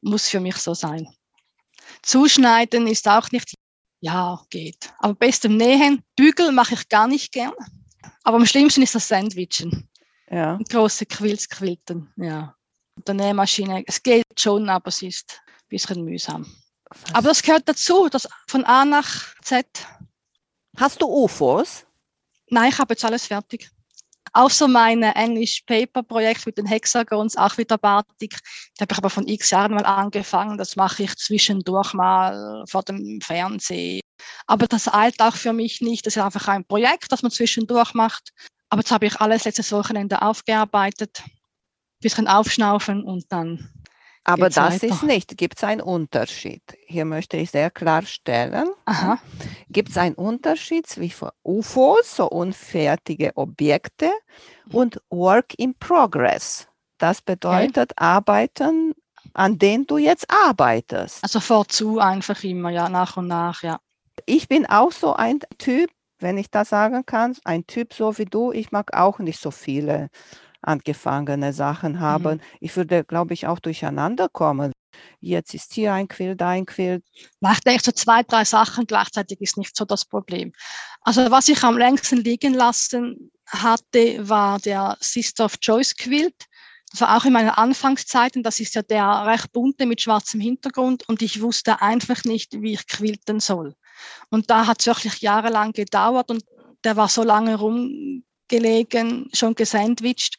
[0.00, 1.06] muss für mich so sein.
[2.02, 3.54] Zuschneiden ist auch nicht
[4.00, 4.92] ja, geht.
[4.98, 7.52] Aber bestem Nähen, Bügel mache ich gar nicht gern.
[8.22, 9.88] Aber am schlimmsten ist das Sandwichen.
[10.30, 10.54] Ja.
[10.54, 12.54] Und große Quills quilten, ja.
[12.96, 16.46] Und der Nähmaschine, es geht schon, aber es ist ein bisschen mühsam.
[17.12, 19.66] Aber das gehört dazu, das von A nach Z.
[20.76, 21.86] Hast du UFOs?
[22.50, 23.70] Nein, ich habe jetzt alles fertig.
[24.32, 28.38] Außer mein English Paper Projekt mit den Hexagons, auch wieder Batik.
[28.76, 30.58] Da habe ich aber von x Jahren mal angefangen.
[30.58, 34.02] Das mache ich zwischendurch mal vor dem Fernsehen.
[34.46, 36.06] Aber das eilt auch für mich nicht.
[36.06, 38.30] Das ist einfach ein Projekt, das man zwischendurch macht.
[38.68, 41.22] Aber jetzt habe ich alles letztes Wochenende aufgearbeitet.
[41.24, 41.30] Ein
[42.02, 43.70] bisschen aufschnaufen und dann
[44.26, 44.86] aber Geht's das weiter?
[44.88, 45.38] ist nicht.
[45.38, 46.62] Gibt es einen Unterschied?
[46.86, 48.68] Hier möchte ich sehr klarstellen.
[49.68, 54.10] Gibt es einen Unterschied zwischen UFOs, so unfertige Objekte,
[54.72, 56.66] und Work in Progress?
[56.98, 58.94] Das bedeutet Arbeiten,
[59.32, 61.22] an denen du jetzt arbeitest.
[61.22, 63.78] Also vorzu einfach immer, ja, nach und nach, ja.
[64.24, 68.24] Ich bin auch so ein Typ, wenn ich das sagen kann, ein Typ so wie
[68.24, 68.50] du.
[68.50, 70.08] Ich mag auch nicht so viele
[70.66, 72.40] angefangene Sachen haben.
[72.60, 74.72] Ich würde, glaube ich, auch durcheinander kommen.
[75.20, 77.02] Jetzt ist hier ein Quill, da ein Quill.
[77.40, 80.52] Nachdenke so zwei, drei Sachen gleichzeitig ist nicht so das Problem.
[81.02, 86.46] Also was ich am längsten liegen lassen hatte, war der Sister of Choice Quilt.
[86.90, 90.40] Das war auch in meiner Anfangszeit und das ist ja der recht bunte mit schwarzem
[90.40, 93.74] Hintergrund und ich wusste einfach nicht, wie ich quilten soll.
[94.30, 96.44] Und da hat es wirklich jahrelang gedauert und
[96.84, 97.56] der war so lange
[98.50, 100.36] rumgelegen, schon gesandwiched.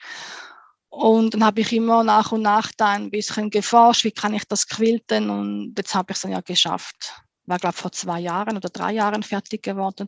[0.89, 4.45] Und dann habe ich immer nach und nach da ein bisschen geforscht, wie kann ich
[4.45, 7.13] das quilten und jetzt habe ich es dann ja geschafft.
[7.45, 10.07] War, glaube ich, vor zwei Jahren oder drei Jahren fertig geworden.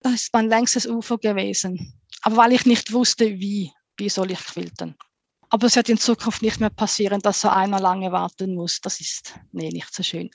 [0.00, 2.00] Das ist mein längstes Ufer gewesen.
[2.22, 4.96] Aber weil ich nicht wusste, wie, wie soll ich quilten.
[5.50, 8.80] Aber es wird in Zukunft nicht mehr passieren, dass so einer lange warten muss.
[8.80, 10.30] Das ist, nee, nicht so schön.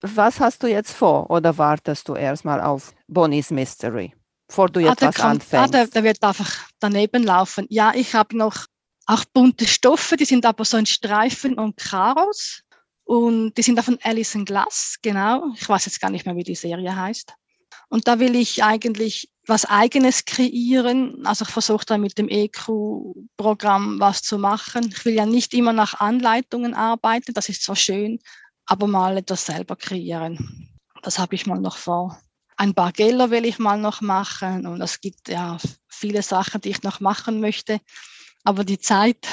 [0.00, 4.14] Was hast du jetzt vor oder wartest du erstmal auf Bonnie's Mystery,
[4.48, 5.94] bevor du Ah, jetzt der, was kommt, ah, der, anfängst?
[5.94, 7.66] der wird einfach daneben laufen.
[7.70, 8.66] Ja, ich habe noch
[9.06, 12.62] auch bunte Stoffe, die sind aber so in Streifen und Karos.
[13.04, 15.52] Und die sind auch von Alison Glass, genau.
[15.56, 17.34] Ich weiß jetzt gar nicht mehr, wie die Serie heißt.
[17.90, 21.26] Und da will ich eigentlich was Eigenes kreieren.
[21.26, 24.88] Also ich versuche da mit dem EQ-Programm was zu machen.
[24.90, 28.20] Ich will ja nicht immer nach Anleitungen arbeiten, das ist zwar schön,
[28.66, 30.70] aber mal etwas selber kreieren.
[31.02, 32.18] Das habe ich mal noch vor.
[32.56, 36.82] Ein Bargello will ich mal noch machen und es gibt ja viele Sachen, die ich
[36.82, 37.80] noch machen möchte.
[38.44, 39.26] Aber die Zeit,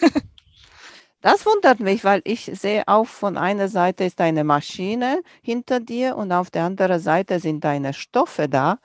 [1.20, 6.16] Das wundert mich, weil ich sehe auch von einer Seite ist eine Maschine hinter dir
[6.16, 8.78] und auf der anderen Seite sind deine Stoffe da.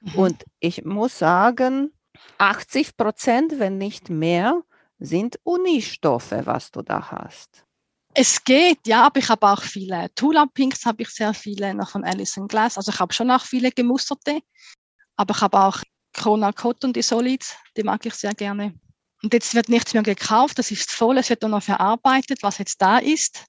[0.00, 0.14] Mhm.
[0.14, 1.92] Und ich muss sagen,
[2.38, 4.62] 80 Prozent, wenn nicht mehr,
[5.00, 7.66] sind Unistoffe, was du da hast.
[8.14, 11.90] Es geht, ja, aber ich habe auch viele Tula Pinks, habe ich sehr viele noch
[11.90, 12.76] von Alison Glass.
[12.76, 14.40] Also ich habe schon auch viele gemusterte,
[15.16, 15.82] aber ich habe auch
[16.16, 18.74] Kona Cotton, die Solids, die mag ich sehr gerne.
[19.22, 22.58] Und jetzt wird nichts mehr gekauft, das ist voll, es wird nur noch verarbeitet, was
[22.58, 23.46] jetzt da ist.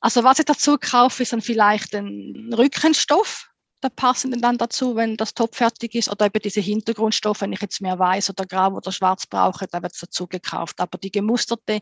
[0.00, 3.48] Also was ich dazu kaufe, ist dann vielleicht ein Rückenstoff,
[3.82, 7.60] der passende dann dazu, wenn das Top fertig ist, oder eben diese Hintergrundstoffe, wenn ich
[7.60, 10.78] jetzt mehr weiß oder grau oder schwarz brauche, da wird es dazu gekauft.
[10.80, 11.80] Aber die gemusterte,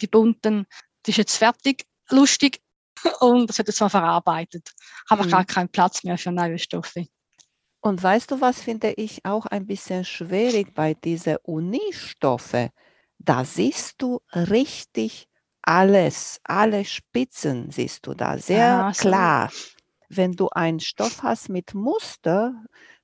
[0.00, 0.66] die bunten,
[1.06, 2.60] die ist jetzt fertig, lustig
[3.20, 4.72] und das wird jetzt mal verarbeitet.
[5.08, 5.30] Habe Mhm.
[5.30, 7.06] gar keinen Platz mehr für neue Stoffe.
[7.80, 12.70] Und weißt du, was finde ich auch ein bisschen schwierig bei diesen Unistoffe?
[13.18, 15.28] Da siehst du richtig
[15.62, 19.00] alles, alle Spitzen siehst du da sehr so.
[19.02, 19.50] klar.
[20.08, 22.54] Wenn du einen Stoff hast mit Muster,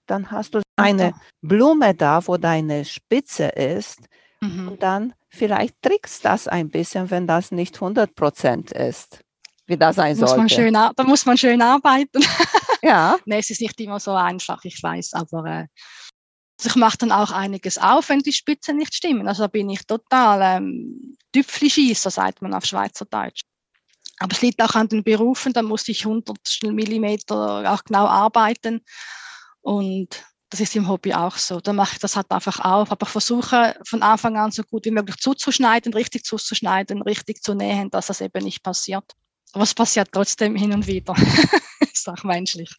[0.06, 4.00] dann hast du eine Blume da, wo deine Spitze ist
[4.40, 4.68] Mhm.
[4.68, 9.20] und dann vielleicht trickst das ein bisschen, wenn das nicht 100% ist,
[9.66, 12.22] wie das sein Muss man schön, da muss man schön arbeiten.
[12.80, 15.66] Ja, nee, es ist nicht immer so einfach, ich weiß, aber äh,
[16.58, 19.28] also ich mache dann auch einiges auf, wenn die Spitzen nicht stimmen.
[19.28, 23.42] Also da bin ich total ähm, Tüpfelschießer, sagt man auf Schweizerdeutsch.
[24.18, 28.84] Aber es liegt auch an den Berufen, da musste ich 100 Millimeter auch genau arbeiten.
[29.60, 31.60] Und das ist im Hobby auch so.
[31.60, 32.90] Da mache ich das halt einfach auf.
[32.92, 37.54] Aber ich versuche von Anfang an so gut wie möglich zuzuschneiden, richtig zuzuschneiden, richtig zu
[37.54, 39.04] nähen, dass das eben nicht passiert.
[39.52, 41.14] Aber es passiert trotzdem hin und wieder.
[41.92, 42.70] ist auch menschlich.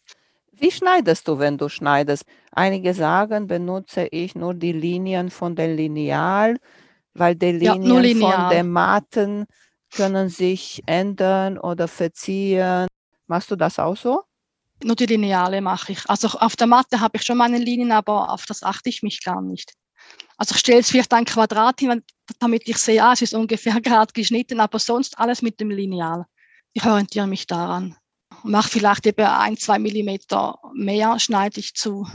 [0.52, 2.24] Wie schneidest du, wenn du schneidest?
[2.52, 6.58] Einige sagen, benutze ich nur die Linien von dem Lineal,
[7.14, 9.46] weil die Ja, Linien nur von den Matten
[9.92, 12.88] können sich ändern oder verziehen.
[13.28, 14.22] Machst du das auch so?
[14.82, 16.08] Nur die Lineale mache ich.
[16.08, 19.22] Also auf der Matte habe ich schon meine Linien, aber auf das achte ich mich
[19.22, 19.74] gar nicht.
[20.36, 22.02] Also ich stelle jetzt vielleicht ein Quadrat hin,
[22.38, 26.24] damit ich sehe, ah, es ist ungefähr gerade geschnitten, aber sonst alles mit dem Lineal.
[26.72, 27.96] Ich orientiere mich daran.
[28.42, 32.06] mache vielleicht eben ein, zwei Millimeter mehr, schneide ich zu,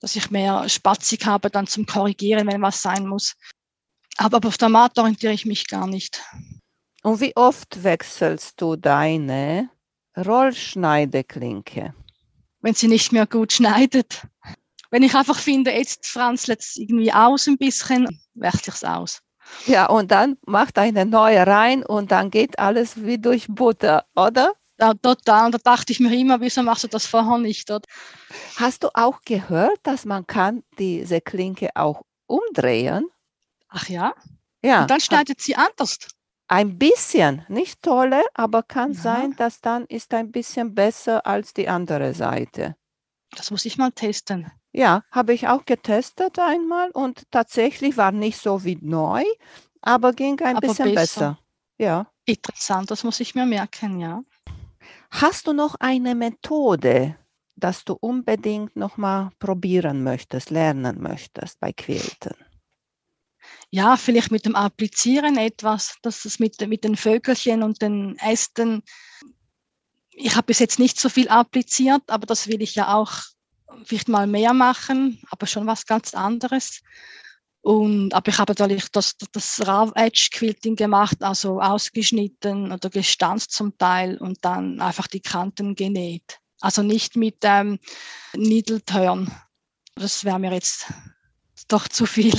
[0.00, 3.34] dass ich mehr Spatzig habe dann zum Korrigieren, wenn was sein muss.
[4.16, 6.22] Aber auf der Matte orientiere ich mich gar nicht.
[7.02, 9.70] Und wie oft wechselst du deine
[10.26, 11.94] Rollschneideklinke?
[12.60, 14.26] Wenn sie nicht mehr gut schneidet.
[14.90, 19.20] Wenn ich einfach finde, jetzt franzelt es irgendwie aus ein bisschen, wechsle ich es aus.
[19.66, 24.52] Ja, und dann macht eine neue rein und dann geht alles wie durch Butter, oder?
[24.80, 25.50] Ja, total.
[25.50, 27.70] Da dachte ich mir immer, wieso machst du das vorher nicht?
[27.70, 27.86] Oder?
[28.56, 33.08] Hast du auch gehört, dass man kann diese Klinke auch umdrehen?
[33.68, 34.14] Ach ja?
[34.62, 34.82] Ja.
[34.82, 35.98] Und dann schneidet sie anders.
[36.48, 39.02] Ein bisschen, nicht tolle, aber kann Ja.
[39.02, 42.74] sein, dass dann ist ein bisschen besser als die andere Seite.
[43.36, 44.50] Das muss ich mal testen.
[44.72, 49.22] Ja, habe ich auch getestet einmal und tatsächlich war nicht so wie neu,
[49.82, 51.20] aber ging ein Aber bisschen besser.
[51.20, 51.38] besser.
[51.78, 52.06] Ja.
[52.24, 54.22] Interessant, das muss ich mir merken, ja.
[55.10, 57.16] Hast du noch eine Methode,
[57.56, 62.34] dass du unbedingt noch mal probieren möchtest, lernen möchtest bei Quilten?
[63.70, 68.82] Ja, vielleicht mit dem Applizieren etwas, dass es mit, mit den Vögelchen und den Ästen.
[70.10, 73.12] Ich habe bis jetzt nicht so viel appliziert, aber das will ich ja auch
[73.84, 76.80] vielleicht mal mehr machen, aber schon was ganz anderes.
[77.60, 83.52] Und, aber ich habe natürlich das, das Raw Edge Quilting gemacht, also ausgeschnitten oder gestanzt
[83.52, 86.38] zum Teil und dann einfach die Kanten genäht.
[86.60, 87.78] Also nicht mit ähm,
[88.34, 89.30] Needle Turn.
[89.94, 90.86] Das wäre mir jetzt
[91.68, 92.34] doch zu viel.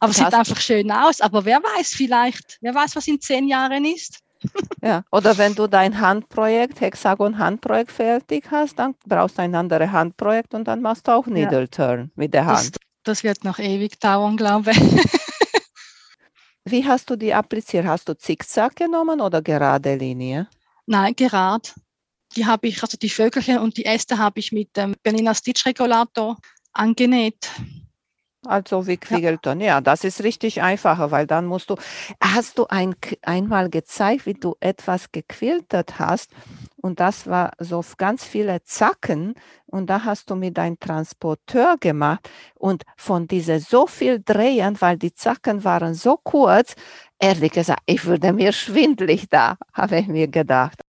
[0.00, 1.20] Aber es sieht einfach schön aus.
[1.20, 4.18] Aber wer weiß vielleicht, wer weiß, was in zehn Jahren ist.
[4.82, 10.52] Ja, oder wenn du dein Handprojekt, Hexagon-Handprojekt fertig hast, dann brauchst du ein anderes Handprojekt
[10.54, 12.76] und dann machst du auch Needle Turn mit der Das, Hand.
[13.04, 14.78] das wird noch ewig dauern, glaube ich.
[16.64, 17.86] Wie hast du die appliziert?
[17.86, 20.48] Hast du Zickzack genommen oder gerade Linie?
[20.86, 21.68] Nein, gerade.
[22.34, 25.64] Die habe ich, also die Vögelchen und die Äste habe ich mit dem Bernina Stitch
[25.66, 26.36] Regulator
[26.72, 27.50] angenäht.
[28.44, 29.60] Also wie Quiegelton.
[29.60, 29.80] Ja.
[29.80, 31.76] das ist richtig einfacher, weil dann musst du.
[32.20, 36.32] Hast du ein, einmal gezeigt, wie du etwas gequiltet hast?
[36.76, 39.34] Und das war so ganz viele Zacken.
[39.66, 42.28] Und da hast du mit deinem Transporteur gemacht.
[42.56, 46.74] Und von diese so viel drehen, weil die Zacken waren so kurz,
[47.20, 50.80] ehrlich gesagt, ich würde mir schwindlig da, habe ich mir gedacht.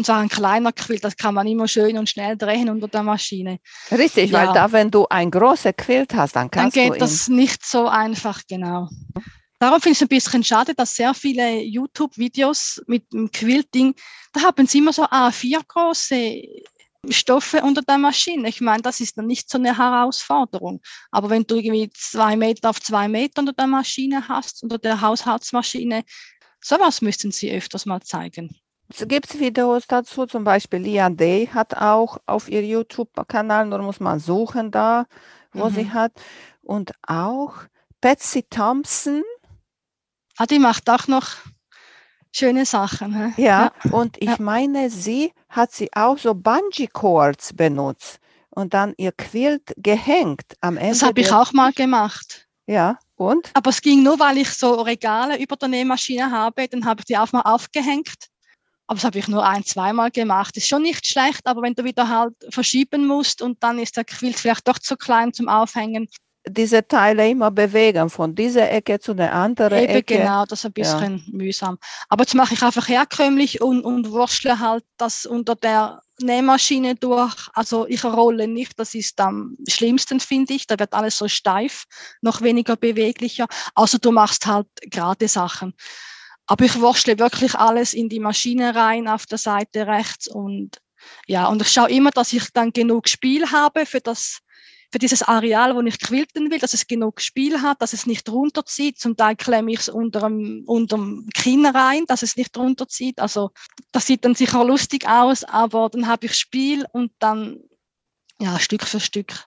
[0.00, 3.02] Und zwar ein kleiner Quilt, das kann man immer schön und schnell drehen unter der
[3.02, 3.58] Maschine.
[3.90, 4.52] Richtig, weil Ja.
[4.54, 6.98] da, wenn du ein großes Quilt hast, dann Dann kannst du geht ihn.
[7.00, 8.88] das nicht so einfach, genau.
[9.58, 13.94] Darum finde ich es ein bisschen schade, dass sehr viele YouTube-Videos mit dem Quilting,
[14.32, 16.44] da haben sie immer so A4 große
[17.10, 18.48] Stoffe unter der Maschine.
[18.48, 20.80] Ich meine, das ist dann nicht so eine Herausforderung.
[21.10, 25.02] Aber wenn du irgendwie zwei Meter auf zwei Meter unter der Maschine hast, unter der
[25.02, 26.04] Haushaltsmaschine,
[26.62, 28.59] sowas müssten sie öfters mal zeigen.
[28.92, 34.00] Es gibt Videos dazu, zum Beispiel Lia Day hat auch auf ihr YouTube-Kanal, nur muss
[34.00, 35.06] man suchen da,
[35.52, 35.94] wo sie Mhm.
[35.94, 36.12] hat.
[36.62, 37.54] Und auch
[38.00, 39.22] Betsy Thompson,
[40.38, 41.26] Ah, die macht auch noch
[42.32, 43.14] schöne Sachen.
[43.14, 43.42] hä?
[43.42, 44.36] ja, und ich ja.
[44.38, 48.18] meine, sie hat sie auch so Bungee-Cords benutzt
[48.50, 50.92] und dann ihr Quilt gehängt am Ende.
[50.94, 52.48] Das habe ich auch mal gemacht.
[52.66, 53.50] Ja, und?
[53.52, 56.66] Aber es ging nur, weil ich so Regale über der Nähmaschine habe.
[56.68, 58.29] Dann habe ich die auch mal aufgehängt.
[58.90, 60.56] Aber das habe ich nur ein, zweimal gemacht.
[60.56, 64.02] Ist schon nicht schlecht, aber wenn du wieder halt verschieben musst und dann ist der
[64.02, 66.08] Quilt vielleicht doch zu klein zum Aufhängen.
[66.48, 70.16] Diese Teile immer bewegen, von dieser Ecke zu der anderen Eben Ecke.
[70.18, 70.98] genau, das ist ein Ja.
[70.98, 71.78] bisschen mühsam.
[72.08, 77.36] Aber jetzt mache ich einfach herkömmlich und, und wurschtle halt das unter der Nähmaschine durch.
[77.52, 80.66] Also ich rolle nicht, das ist am schlimmsten, finde ich.
[80.66, 81.84] Da wird alles so steif,
[82.22, 83.46] noch weniger beweglicher.
[83.76, 85.74] Außer du machst halt gerade Sachen.
[86.50, 90.82] Aber ich wurschtle wirklich alles in die Maschine rein auf der Seite rechts und
[91.28, 94.40] ja, und ich schaue immer, dass ich dann genug Spiel habe für das
[94.90, 98.28] für dieses Areal, wo ich quilten will, dass es genug Spiel hat, dass es nicht
[98.28, 98.98] runterzieht.
[98.98, 103.20] Zum Teil klemme ich es unterm, unterm Kinn rein, dass es nicht runterzieht.
[103.20, 103.52] Also
[103.92, 107.60] das sieht dann sicher lustig aus, aber dann habe ich Spiel und dann
[108.40, 109.44] ja Stück für Stück.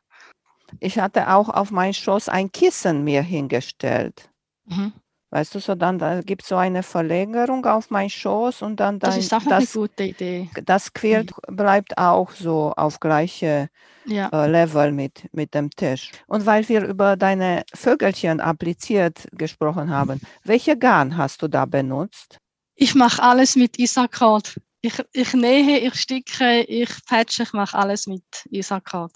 [0.79, 4.29] Ich hatte auch auf meinen Schoß ein Kissen mir hingestellt.
[4.63, 4.93] Mhm.
[5.33, 8.99] Weißt du, so dann da gibt es so eine Verlängerung auf meinen Schoß und dann
[8.99, 10.47] Das dein, ist auch noch eine das, gute Idee.
[10.63, 13.69] das Quilt bleibt auch so auf gleiche
[14.05, 14.29] Ja.
[14.31, 16.11] äh, Level mit, mit dem Tisch.
[16.27, 22.37] Und weil wir über deine Vögelchen appliziert gesprochen haben, welche Garn hast du da benutzt?
[22.75, 24.59] Ich mache alles mit Isaccord.
[24.81, 29.11] Ich, ich nähe, ich sticke, ich patche, ich mache alles mit Isaccord.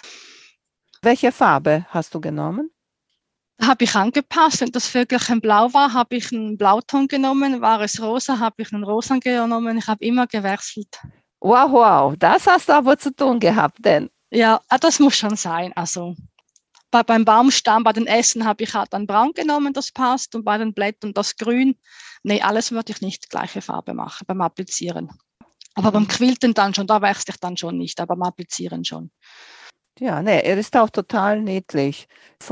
[1.04, 2.72] Welche Farbe hast du genommen?
[3.58, 4.62] Da habe ich angepasst.
[4.62, 7.62] Wenn das Vögelchen blau war, habe ich einen Blauton genommen.
[7.62, 9.78] War es rosa, habe ich einen rosa genommen.
[9.78, 11.00] Ich habe immer gewechselt.
[11.40, 14.10] Wow, wow, das hast du aber zu tun gehabt, denn.
[14.32, 15.72] Ja, ah, das muss schon sein.
[15.76, 16.16] Also
[16.90, 20.44] bei, beim Baumstamm, bei den Essen habe ich halt dann braun genommen, das passt, und
[20.44, 21.78] bei den Blättern das grün.
[22.24, 25.10] Nee, alles würde ich nicht gleiche Farbe machen beim Applizieren.
[25.76, 26.08] Aber beim mhm.
[26.08, 29.12] Quilten dann schon, da wechsle ich dann schon nicht, aber beim Applizieren schon.
[30.00, 32.08] Ja, nee, er ist auch total niedlich.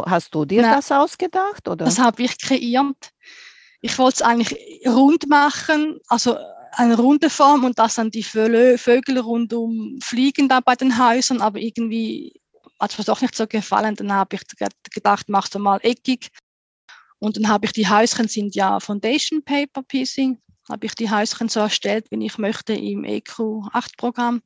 [0.06, 1.68] Hast du dir Na, das ausgedacht?
[1.68, 1.86] Oder?
[1.86, 3.12] Das habe ich kreiert.
[3.82, 6.38] Ich wollte es eigentlich rund machen, also
[6.72, 11.60] eine runde Form und dass dann die Vögel rundum fliegen da bei den Häusern, aber
[11.60, 12.34] irgendwie
[12.80, 13.96] hat es mir doch nicht so gefallen.
[13.96, 14.42] Dann habe ich
[14.92, 16.32] gedacht, machst du mal eckig.
[17.20, 20.38] Und dann habe ich die Häuschen sind ja Foundation Paper Piecing,
[20.70, 24.42] habe ich die Häuschen so erstellt, wie ich möchte im EQ8-Programm.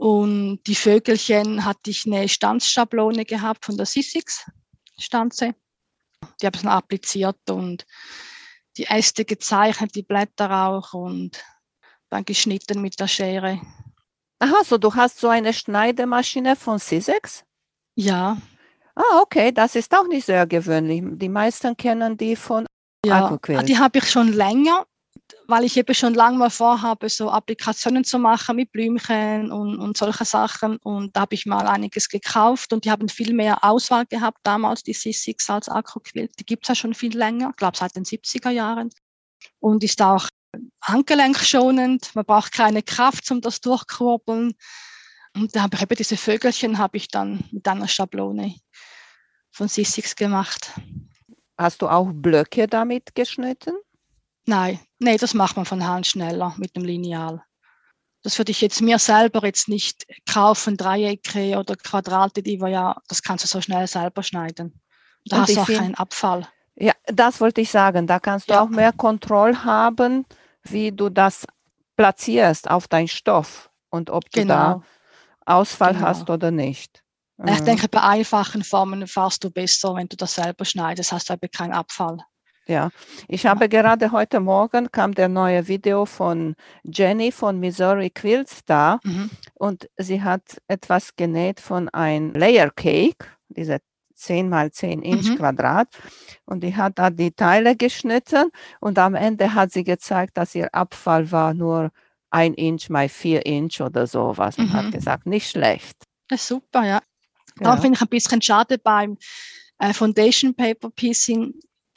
[0.00, 4.50] Und die Vögelchen hatte ich eine Stanzschablone gehabt von der Sissix
[4.98, 5.54] Stanze.
[6.40, 7.84] Die habe ich dann appliziert und
[8.78, 11.44] die Äste gezeichnet, die Blätter auch und
[12.08, 13.60] dann geschnitten mit der Schere.
[14.38, 17.44] Aha, so du hast so eine Schneidemaschine von Sisex?
[17.94, 18.38] Ja.
[18.94, 21.02] Ah, okay, das ist auch nicht sehr gewöhnlich.
[21.18, 22.64] Die meisten kennen die von
[23.04, 24.86] ja, Die habe ich schon länger
[25.46, 29.96] weil ich eben schon lange mal vorhabe, so Applikationen zu machen mit Blümchen und, und
[29.96, 30.76] solche Sachen.
[30.78, 34.82] Und da habe ich mal einiges gekauft und die haben viel mehr Auswahl gehabt damals,
[34.82, 36.32] die C6 als Akkuquilt.
[36.38, 38.90] Die gibt es ja schon viel länger, ich glaube seit den 70er Jahren.
[39.58, 40.28] Und ist auch
[40.82, 42.14] handgelenkschonend.
[42.14, 44.54] Man braucht keine Kraft, um das durchkurbeln.
[45.34, 48.56] Und da habe ich eben diese Vögelchen habe ich dann mit einer Schablone
[49.52, 50.72] von C6 gemacht.
[51.56, 53.74] Hast du auch Blöcke damit geschnitten?
[54.50, 57.40] Nein, nee, das macht man von Hand schneller mit dem Lineal.
[58.24, 62.96] Das würde ich jetzt mir selber jetzt nicht kaufen, Dreiecke oder Quadrate, die wir ja,
[63.06, 64.80] das kannst du so schnell selber schneiden.
[65.24, 66.48] Da Und hast du auch keinen Abfall.
[66.74, 68.08] Ja, das wollte ich sagen.
[68.08, 68.62] Da kannst du ja.
[68.62, 70.26] auch mehr Kontrolle haben,
[70.64, 71.46] wie du das
[71.96, 74.82] platzierst auf deinen Stoff und ob du da genau.
[75.46, 76.06] Ausfall genau.
[76.08, 77.04] hast oder nicht.
[77.46, 77.64] Ich mhm.
[77.66, 81.46] denke, bei einfachen Formen fährst du besser, wenn du das selber schneidest, hast du aber
[81.46, 82.18] keinen Abfall.
[82.70, 82.90] Ja,
[83.26, 86.54] ich habe gerade heute Morgen kam der neue Video von
[86.84, 89.28] Jenny von Missouri Quilts da mhm.
[89.54, 93.78] und sie hat etwas genäht von einem Layer Cake, diese
[94.14, 95.38] 10 mal 10 Inch mhm.
[95.38, 95.88] Quadrat
[96.44, 100.72] und die hat da die Teile geschnitten und am Ende hat sie gezeigt, dass ihr
[100.72, 101.90] Abfall war nur
[102.30, 104.74] ein Inch mal 4 Inch oder sowas und mhm.
[104.74, 106.04] hat gesagt, nicht schlecht.
[106.28, 106.86] Das ist super, ja.
[106.88, 107.00] ja.
[107.58, 109.18] Da finde ich ein bisschen schade beim
[109.80, 111.54] äh, Foundation Paper Piecing,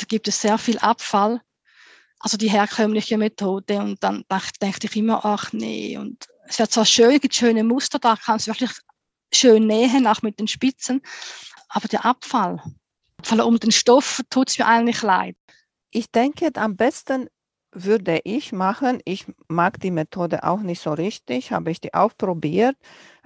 [0.07, 1.41] gibt es sehr viel Abfall.
[2.19, 3.79] Also die herkömmliche Methode.
[3.79, 4.23] Und dann
[4.61, 5.97] denke ich immer, ach nee.
[5.97, 8.71] Und es wird zwar schön, gibt schöne Muster, da kannst du wirklich
[9.33, 11.01] schön nähen, auch mit den Spitzen.
[11.69, 12.61] Aber der Abfall,
[13.17, 15.35] Abfall um den Stoff tut es mir eigentlich leid.
[15.91, 17.27] Ich denke, am besten
[17.71, 22.15] würde ich machen, ich mag die Methode auch nicht so richtig, habe ich die auch
[22.15, 22.75] probiert,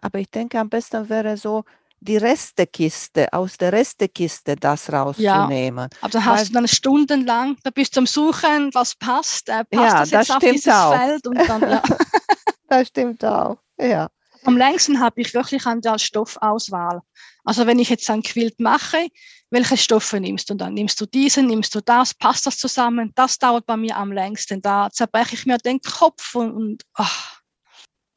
[0.02, 1.66] aber ich denke, am besten wäre so
[2.00, 5.90] die Restekiste, aus der Restekiste das rauszunehmen.
[5.92, 9.50] Ja, aber da hast Weil, du dann stundenlang, da bist du am Suchen, was passt,
[9.50, 10.96] äh, passt ja, das jetzt das auf dieses auch.
[10.96, 11.84] Feld und dann, ja.
[12.70, 14.10] das stimmt auch, ja.
[14.44, 17.02] Am längsten habe ich wirklich an der Stoffauswahl.
[17.44, 19.08] Also wenn ich jetzt ein Quilt mache,
[19.50, 20.74] welche Stoffe nimmst du dann?
[20.74, 23.12] Nimmst du diesen, nimmst du das, passt das zusammen?
[23.16, 24.62] Das dauert bei mir am längsten.
[24.62, 27.42] Da zerbreche ich mir den Kopf und, und ach,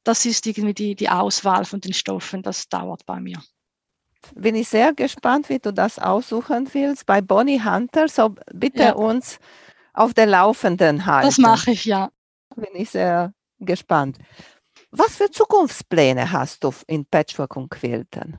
[0.05, 3.41] das ist irgendwie die, die Auswahl von den Stoffen, das dauert bei mir
[4.35, 8.09] bin ich sehr gespannt, wie du das aussuchen willst bei Bonnie Hunter.
[8.09, 8.93] So bitte ja.
[8.93, 9.39] uns
[9.93, 11.29] auf der Laufenden halten.
[11.29, 12.11] Das mache ich, ja.
[12.57, 14.19] Bin ich sehr gespannt.
[14.91, 18.39] Was für Zukunftspläne hast du in Patchwork und Quilten?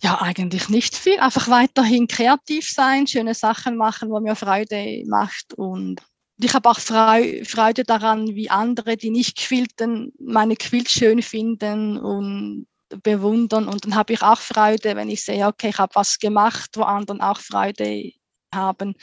[0.00, 1.18] Ja, eigentlich nicht viel.
[1.18, 5.54] Einfach weiterhin kreativ sein, schöne Sachen machen, wo mir Freude macht.
[5.54, 6.00] Und
[6.40, 12.66] ich habe auch Freude daran, wie andere, die nicht quilten, meine Quilt schön finden und
[13.02, 16.70] bewundern und dann habe ich auch Freude, wenn ich sehe, okay, ich habe was gemacht,
[16.74, 18.12] wo anderen auch Freude
[18.54, 18.94] haben.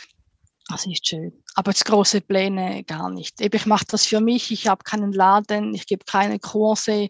[0.67, 1.31] Das ist schön.
[1.53, 3.39] Aber jetzt große Pläne gar nicht.
[3.39, 7.09] Ich mache das für mich, ich habe keinen Laden, ich gebe keine Kurse.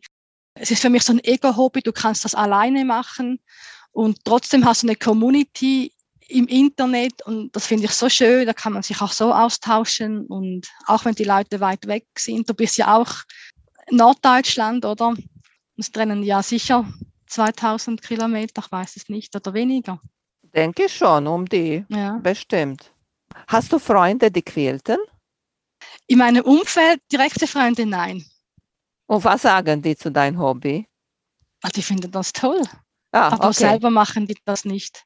[0.55, 3.39] Es ist für mich so ein Ego-Hobby, du kannst das alleine machen
[3.91, 5.93] und trotzdem hast du eine Community
[6.27, 10.25] im Internet und das finde ich so schön, da kann man sich auch so austauschen
[10.25, 13.13] und auch wenn die Leute weit weg sind, du bist ja auch
[13.89, 15.13] Norddeutschland, oder?
[15.77, 16.85] Es trennen ja sicher
[17.27, 19.99] 2000 Kilometer, ich weiß es nicht, oder weniger.
[20.43, 22.17] Denke schon, um die, ja.
[22.17, 22.93] bestimmt.
[23.47, 24.97] Hast du Freunde, die quälten?
[26.07, 28.25] In meinem Umfeld direkte Freunde, nein.
[29.07, 30.87] Und was sagen die zu deinem Hobby?
[31.61, 32.61] Ah, die finden das toll.
[33.11, 33.53] Ah, aber okay.
[33.53, 35.03] selber machen die das nicht.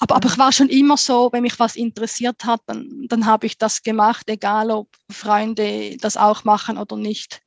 [0.00, 3.46] Aber, aber ich war schon immer so, wenn mich was interessiert hat, dann, dann habe
[3.46, 7.42] ich das gemacht, egal ob Freunde das auch machen oder nicht.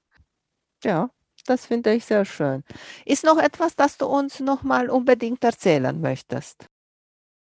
[0.84, 1.09] Ja,
[1.46, 2.64] das finde ich sehr schön.
[3.06, 6.68] Ist noch etwas, das du uns noch mal unbedingt erzählen möchtest?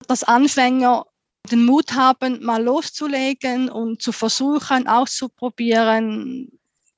[0.09, 1.07] Dass Anfänger
[1.51, 6.51] den Mut haben, mal loszulegen und zu versuchen, auszuprobieren,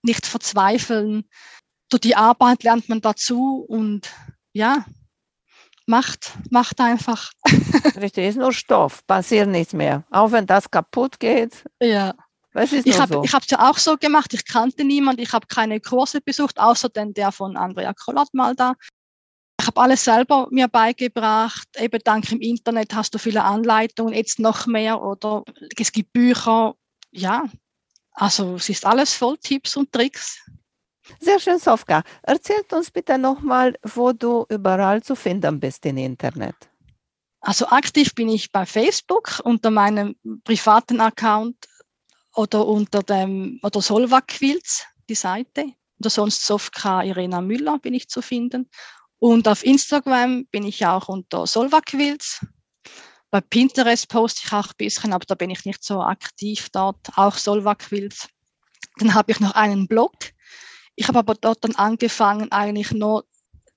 [0.02, 1.28] nicht verzweifeln.
[1.90, 4.10] Durch die Arbeit lernt man dazu und
[4.52, 4.84] ja,
[5.86, 7.32] macht, macht einfach.
[7.96, 10.04] Richtig, ist nur Stoff, passiert nichts mehr.
[10.10, 11.64] Auch wenn das kaputt geht.
[11.80, 12.14] Ja.
[12.54, 13.22] Es ist Ich habe so.
[13.22, 14.32] es ja auch so gemacht.
[14.34, 15.20] Ich kannte niemand.
[15.20, 18.74] Ich habe keine Kurse besucht, außer den der von Andrea Kollat mal da.
[19.60, 21.68] Ich habe alles selber mir beigebracht.
[21.78, 25.44] Eben dank im Internet hast du viele Anleitungen, jetzt noch mehr oder
[25.76, 26.74] es gibt Bücher.
[27.10, 27.44] Ja,
[28.12, 30.38] also es ist alles voll Tipps und Tricks.
[31.20, 32.02] Sehr schön, Sofka.
[32.22, 36.56] Erzählt uns bitte nochmal, wo du überall zu finden bist im Internet.
[37.40, 41.56] Also aktiv bin ich bei Facebook unter meinem privaten Account
[42.38, 45.72] oder unter dem oder Solva Quilts, die Seite.
[45.98, 48.70] Oder sonst Sofka Irena Müller bin ich zu finden.
[49.18, 52.46] Und auf Instagram bin ich auch unter Solva Quilts.
[53.32, 57.10] Bei Pinterest poste ich auch ein bisschen, aber da bin ich nicht so aktiv dort.
[57.16, 58.28] Auch Solva Quilts.
[58.98, 60.14] Dann habe ich noch einen Blog.
[60.94, 63.24] Ich habe aber dort dann angefangen, eigentlich nur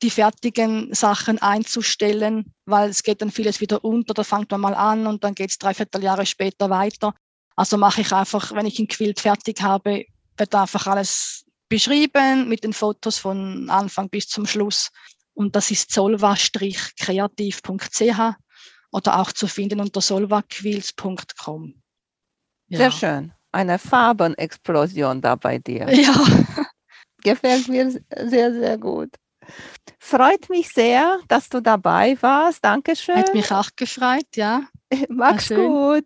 [0.04, 4.14] die fertigen Sachen einzustellen, weil es geht dann vieles wieder unter.
[4.14, 7.16] Da fängt man mal an und dann geht es dreiviertel Jahre später weiter.
[7.62, 10.06] Also mache ich einfach, wenn ich ein Quilt fertig habe,
[10.36, 14.90] wird einfach alles beschrieben mit den Fotos von Anfang bis zum Schluss.
[15.36, 18.36] Und das ist solva-kreativ.ch
[18.92, 21.76] oder auch zu finden unter solvaquilts.com.
[22.70, 22.78] Ja.
[22.80, 23.32] Sehr schön.
[23.52, 25.88] Eine Farbenexplosion da bei dir.
[25.94, 26.16] Ja.
[27.24, 29.14] Gefällt mir sehr, sehr gut.
[30.00, 32.66] Freut mich sehr, dass du dabei warst.
[32.66, 33.18] Dankeschön.
[33.18, 34.64] Hat mich auch gefreut, ja.
[35.10, 36.06] Mach's gut.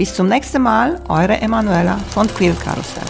[0.00, 3.04] Bis zum nächsten Mal, eure Emanuela von Quiltkarussell.